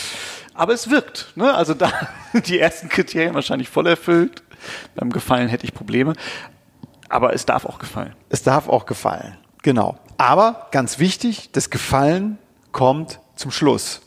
Aber 0.56 0.74
es 0.74 0.90
wirkt. 0.90 1.34
Ne? 1.36 1.54
Also 1.54 1.76
da 1.76 1.92
die 2.34 2.60
ersten 2.60 2.90
Kriterien 2.90 3.36
wahrscheinlich 3.36 3.70
voll 3.70 3.86
erfüllt. 3.86 4.42
Beim 4.96 5.12
Gefallen 5.12 5.50
hätte 5.50 5.66
ich 5.66 5.74
Probleme. 5.76 6.14
Aber 7.10 7.34
es 7.36 7.46
darf 7.46 7.66
auch 7.68 7.78
gefallen. 7.78 8.16
Es 8.30 8.42
darf 8.42 8.68
auch 8.70 8.88
gefallen. 8.88 9.38
Genau. 9.62 10.00
Aber 10.18 10.66
ganz 10.72 10.98
wichtig, 10.98 11.52
das 11.52 11.70
Gefallen 11.70 12.40
kommt 12.72 13.20
zum 13.36 13.52
Schluss. 13.52 14.02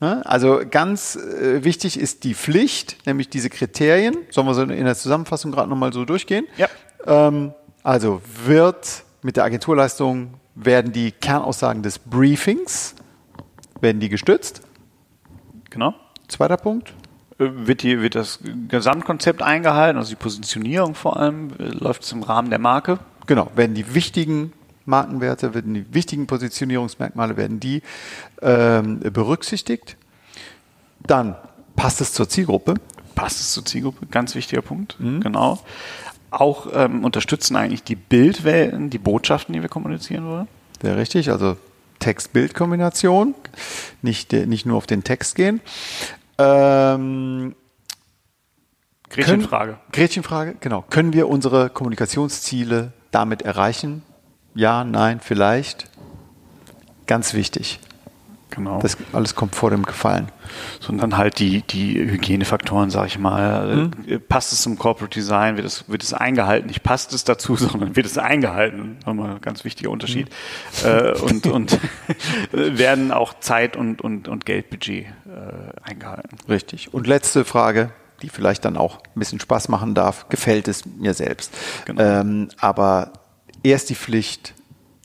Ne? 0.00 0.24
Also 0.26 0.60
ganz 0.68 1.16
äh, 1.16 1.64
wichtig 1.64 1.98
ist 1.98 2.24
die 2.24 2.34
Pflicht, 2.34 3.06
nämlich 3.06 3.28
diese 3.28 3.50
Kriterien. 3.50 4.16
Sollen 4.30 4.46
wir 4.46 4.54
so 4.54 4.62
in 4.62 4.84
der 4.84 4.96
Zusammenfassung 4.96 5.52
gerade 5.52 5.68
nochmal 5.68 5.92
so 5.92 6.04
durchgehen? 6.04 6.46
Ja. 6.56 6.68
Ähm, 7.06 7.52
also 7.82 8.20
wird 8.44 9.04
mit 9.22 9.36
der 9.36 9.44
Agenturleistung 9.44 10.34
werden 10.54 10.92
die 10.92 11.12
Kernaussagen 11.12 11.82
des 11.82 11.98
Briefings, 11.98 12.94
werden 13.80 14.00
die 14.00 14.08
gestützt? 14.08 14.62
Genau. 15.70 15.94
Zweiter 16.28 16.56
Punkt. 16.56 16.92
Äh, 17.38 17.48
Wird, 17.66 17.82
die, 17.82 18.00
wird 18.00 18.14
das 18.14 18.40
Gesamtkonzept 18.68 19.42
eingehalten, 19.42 19.98
also 19.98 20.10
die 20.10 20.16
Positionierung 20.16 20.94
vor 20.94 21.18
allem, 21.18 21.50
äh, 21.58 21.64
läuft 21.64 22.02
es 22.02 22.12
im 22.12 22.22
Rahmen 22.22 22.50
der 22.50 22.58
Marke? 22.58 22.98
Genau, 23.26 23.50
werden 23.54 23.74
die 23.74 23.94
wichtigen 23.94 24.52
Markenwerte, 24.86 25.54
werden 25.54 25.74
die 25.74 25.94
wichtigen 25.94 26.26
Positionierungsmerkmale, 26.26 27.36
werden 27.36 27.60
die 27.60 27.82
ähm, 28.42 29.00
berücksichtigt. 29.00 29.96
Dann 31.06 31.36
passt 31.76 32.00
es 32.00 32.12
zur 32.12 32.28
Zielgruppe. 32.28 32.74
Passt 33.14 33.40
es 33.40 33.52
zur 33.52 33.64
Zielgruppe? 33.64 34.06
Ganz 34.06 34.34
wichtiger 34.34 34.62
Punkt. 34.62 34.96
Genau. 34.98 35.60
Auch 36.30 36.66
ähm, 36.74 37.04
unterstützen 37.04 37.56
eigentlich 37.56 37.84
die 37.84 37.94
Bildwelten, 37.94 38.90
die 38.90 38.98
Botschaften, 38.98 39.52
die 39.52 39.62
wir 39.62 39.68
kommunizieren 39.68 40.26
wollen. 40.26 40.48
Sehr 40.82 40.96
richtig, 40.96 41.30
also 41.30 41.56
Text-Bild-Kombination, 42.00 43.34
nicht, 44.02 44.32
äh, 44.32 44.46
nicht 44.46 44.66
nur 44.66 44.76
auf 44.76 44.86
den 44.86 45.04
Text 45.04 45.36
gehen. 45.36 45.60
Ähm, 46.38 47.54
Gretchenfrage. 49.10 49.72
Können, 49.72 49.92
Gretchenfrage, 49.92 50.56
genau. 50.60 50.84
Können 50.90 51.12
wir 51.12 51.28
unsere 51.28 51.70
Kommunikationsziele 51.70 52.92
damit 53.12 53.42
erreichen? 53.42 54.02
Ja, 54.54 54.84
nein, 54.84 55.20
vielleicht. 55.20 55.88
Ganz 57.06 57.34
wichtig. 57.34 57.80
Genau. 58.54 58.78
Das 58.78 58.96
alles 59.12 59.34
kommt 59.34 59.56
vor 59.56 59.70
dem 59.70 59.84
Gefallen. 59.84 60.28
Sondern 60.78 61.16
halt 61.16 61.40
die, 61.40 61.62
die 61.62 61.98
Hygienefaktoren, 61.98 62.88
sage 62.88 63.08
ich 63.08 63.18
mal. 63.18 63.90
Äh, 64.06 64.18
Passt 64.20 64.52
es 64.52 64.62
zum 64.62 64.78
Corporate 64.78 65.12
Design? 65.12 65.56
Wird 65.56 65.66
es, 65.66 65.88
wird 65.88 66.04
es 66.04 66.14
eingehalten? 66.14 66.68
Nicht 66.68 66.84
passt 66.84 67.12
es 67.12 67.24
dazu, 67.24 67.56
sondern 67.56 67.96
wird 67.96 68.06
es 68.06 68.16
eingehalten? 68.16 68.98
Nochmal 69.04 69.32
ein 69.32 69.40
ganz 69.40 69.64
wichtiger 69.64 69.90
Unterschied. 69.90 70.28
Äh, 70.84 71.18
und 71.18 71.46
und 71.54 71.80
werden 72.52 73.10
auch 73.10 73.34
Zeit 73.40 73.76
und, 73.76 74.00
und, 74.02 74.28
und 74.28 74.46
Geldbudget 74.46 75.06
äh, 75.06 75.10
eingehalten. 75.82 76.36
Richtig. 76.48 76.94
Und 76.94 77.08
letzte 77.08 77.44
Frage, 77.44 77.90
die 78.22 78.28
vielleicht 78.28 78.64
dann 78.64 78.76
auch 78.76 78.98
ein 78.98 79.18
bisschen 79.18 79.40
Spaß 79.40 79.68
machen 79.68 79.94
darf. 79.94 80.28
Gefällt 80.28 80.68
es 80.68 80.86
mir 80.86 81.14
selbst? 81.14 81.52
Genau. 81.86 82.00
Ähm, 82.00 82.48
aber 82.58 83.12
erst 83.64 83.90
die 83.90 83.96
Pflicht, 83.96 84.54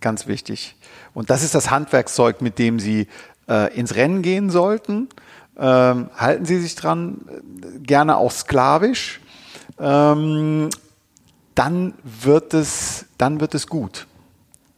ganz 0.01 0.27
wichtig. 0.27 0.75
Und 1.13 1.31
das 1.31 1.43
ist 1.43 1.55
das 1.55 1.71
Handwerkszeug, 1.71 2.41
mit 2.41 2.59
dem 2.59 2.79
Sie 2.79 3.07
äh, 3.47 3.75
ins 3.75 3.95
Rennen 3.95 4.21
gehen 4.21 4.51
sollten. 4.51 5.09
Ähm, 5.57 6.09
halten 6.15 6.45
Sie 6.45 6.59
sich 6.59 6.75
dran, 6.75 7.21
äh, 7.27 7.79
gerne 7.79 8.17
auch 8.17 8.31
sklavisch. 8.31 9.19
Ähm, 9.79 10.69
dann 11.55 11.93
wird 12.03 12.53
es, 12.53 13.05
dann 13.17 13.41
wird 13.41 13.55
es 13.55 13.67
gut. 13.67 14.05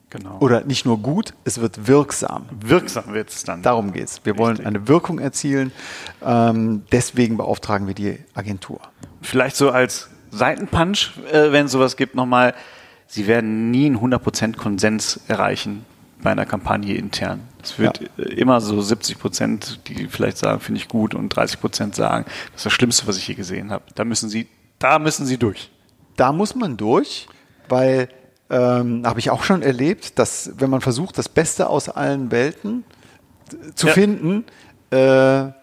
Genau. 0.10 0.40
Oder 0.40 0.66
nicht 0.66 0.86
nur 0.86 0.98
gut, 1.00 1.34
es 1.46 1.62
wird 1.62 1.88
wirksam. 1.88 2.46
wirksam 2.60 3.14
wird 3.14 3.30
es 3.30 3.44
dann. 3.44 3.62
Darum 3.62 3.94
geht 3.94 4.06
es. 4.06 4.26
Wir 4.26 4.38
wollen 4.38 4.58
Richtig. 4.58 4.68
eine 4.68 4.88
Wirkung 4.88 5.20
erzielen. 5.20 5.72
Ähm, 6.22 6.84
deswegen 6.92 7.38
beauftragen 7.38 7.88
wir 7.88 7.94
die 7.94 8.20
Agentur. 8.34 8.82
Vielleicht 9.22 9.56
so 9.56 9.72
als 9.72 10.10
Seitenpunch, 10.32 11.12
äh, 11.32 11.54
wenn 11.54 11.68
es 11.68 11.72
sowas 11.72 11.96
gibt, 11.96 12.16
nochmal, 12.16 12.54
Sie 13.14 13.28
werden 13.28 13.72
nie 13.72 13.88
einen 13.88 13.98
100% 14.00 14.56
Konsens 14.56 15.20
erreichen 15.28 15.86
bei 16.24 16.32
einer 16.32 16.46
Kampagne 16.46 16.96
intern. 16.96 17.42
Es 17.62 17.78
wird 17.78 18.00
Ja. 18.00 18.08
äh, 18.24 18.34
immer 18.36 18.62
so 18.62 18.82
70 18.82 19.20
Prozent, 19.20 19.80
die 19.88 20.08
vielleicht 20.08 20.38
sagen, 20.38 20.62
finde 20.62 20.80
ich 20.80 20.88
gut, 20.88 21.14
und 21.14 21.28
30 21.30 21.60
Prozent 21.60 21.94
sagen, 21.96 22.24
das 22.54 22.62
ist 22.62 22.66
das 22.68 22.74
Schlimmste, 22.74 23.08
was 23.08 23.18
ich 23.18 23.28
je 23.28 23.34
gesehen 23.36 23.70
habe. 23.72 23.84
Da 23.96 24.06
müssen 24.06 24.30
Sie, 24.30 24.48
da 24.80 24.98
müssen 24.98 25.26
Sie 25.26 25.38
durch. 25.38 25.70
Da 26.16 26.32
muss 26.32 26.56
man 26.56 26.78
durch, 26.78 27.28
weil 27.68 28.08
ähm, 28.50 29.06
habe 29.06 29.20
ich 29.20 29.30
auch 29.30 29.44
schon 29.44 29.62
erlebt, 29.62 30.18
dass 30.18 30.52
wenn 30.58 30.70
man 30.70 30.80
versucht, 30.82 31.18
das 31.18 31.28
Beste 31.28 31.68
aus 31.70 31.90
allen 31.90 32.32
Welten 32.32 32.86
zu 33.76 33.88
Ja. 33.88 33.94
finden, 33.94 34.46
äh, 34.92 34.96
ne, 34.98 35.54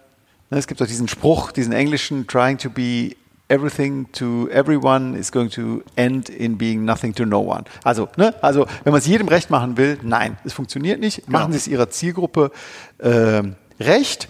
es 0.51 0.67
gibt 0.67 0.81
doch 0.81 0.87
diesen 0.87 1.07
Spruch, 1.07 1.51
diesen 1.51 1.73
englischen, 1.73 2.27
trying 2.27 2.57
to 2.59 2.69
be 2.69 3.15
everything 3.49 4.09
to 4.13 4.47
everyone 4.51 5.17
is 5.17 5.31
going 5.31 5.49
to 5.49 5.83
end 5.95 6.29
in 6.29 6.57
being 6.57 6.85
nothing 6.85 7.13
to 7.15 7.25
no 7.25 7.39
one. 7.39 7.65
Also, 7.83 8.07
ne, 8.15 8.33
also 8.41 8.65
wenn 8.83 8.93
man 8.93 8.99
es 8.99 9.07
jedem 9.07 9.27
recht 9.27 9.49
machen 9.49 9.75
will, 9.75 9.97
nein, 10.03 10.37
es 10.45 10.53
funktioniert 10.53 10.99
nicht. 10.99 11.27
Machen 11.27 11.51
Sie 11.51 11.57
es 11.57 11.67
Ihrer 11.67 11.89
Zielgruppe 11.89 12.51
ähm, 12.99 13.55
recht. 13.79 14.27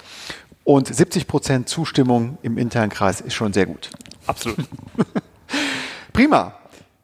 Und 0.64 0.94
70 0.94 1.28
Prozent 1.28 1.70
Zustimmung 1.70 2.38
im 2.42 2.58
internen 2.58 2.92
Kreis 2.92 3.22
ist 3.22 3.34
schon 3.34 3.54
sehr 3.54 3.66
gut. 3.66 3.90
Absolut. 4.28 4.60
Prima. 6.14 6.54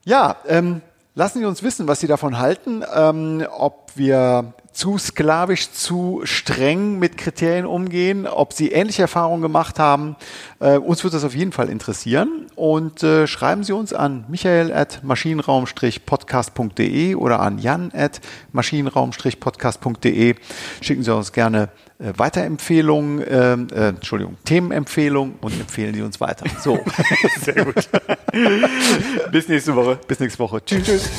Ja, 0.05 0.37
ähm, 0.47 0.81
lassen 1.15 1.39
Sie 1.39 1.45
uns 1.45 1.63
wissen, 1.63 1.87
was 1.87 1.99
Sie 1.99 2.07
davon 2.07 2.37
halten, 2.37 2.83
ähm, 2.93 3.45
ob 3.57 3.91
wir 3.95 4.53
zu 4.75 4.97
sklavisch, 4.97 5.71
zu 5.71 6.21
streng 6.25 6.99
mit 6.99 7.17
Kriterien 7.17 7.65
umgehen, 7.65 8.27
ob 8.27 8.51
Sie 8.51 8.71
ähnliche 8.71 9.03
Erfahrungen 9.03 9.41
gemacht 9.41 9.79
haben. 9.79 10.17
Äh, 10.59 10.77
uns 10.77 11.05
wird 11.05 11.13
das 11.13 11.23
auf 11.23 11.33
jeden 11.33 11.53
Fall 11.53 11.69
interessieren. 11.69 12.47
Und 12.55 13.01
äh, 13.01 13.25
schreiben 13.25 13.63
Sie 13.63 13.71
uns 13.71 13.93
an 13.93 14.25
michael 14.27 14.73
at 14.73 14.99
maschinenraum-podcast.de 15.03 17.15
oder 17.15 17.39
an 17.39 17.57
jan 17.57 17.89
at 17.93 18.19
maschinenraum-podcast.de. 18.51 20.35
Schicken 20.81 21.03
Sie 21.03 21.15
uns 21.15 21.31
gerne 21.31 21.69
äh, 21.97 22.11
Weiterempfehlungen, 22.17 23.23
ähm, 23.29 23.67
äh, 23.73 23.87
Entschuldigung, 23.89 24.35
Themenempfehlungen 24.43 25.35
und 25.39 25.57
empfehlen 25.57 25.95
Sie 25.95 26.01
uns 26.01 26.19
weiter. 26.19 26.45
So, 26.61 26.79
Sehr 27.41 27.63
gut. 27.63 27.87
Bis 29.31 29.47
nächste 29.47 29.73
Woche. 29.73 29.97
bis 30.05 30.19
nächste 30.19 30.39
Woche. 30.39 30.61
Tschüss. 30.65 30.83
tschüss. 30.83 31.09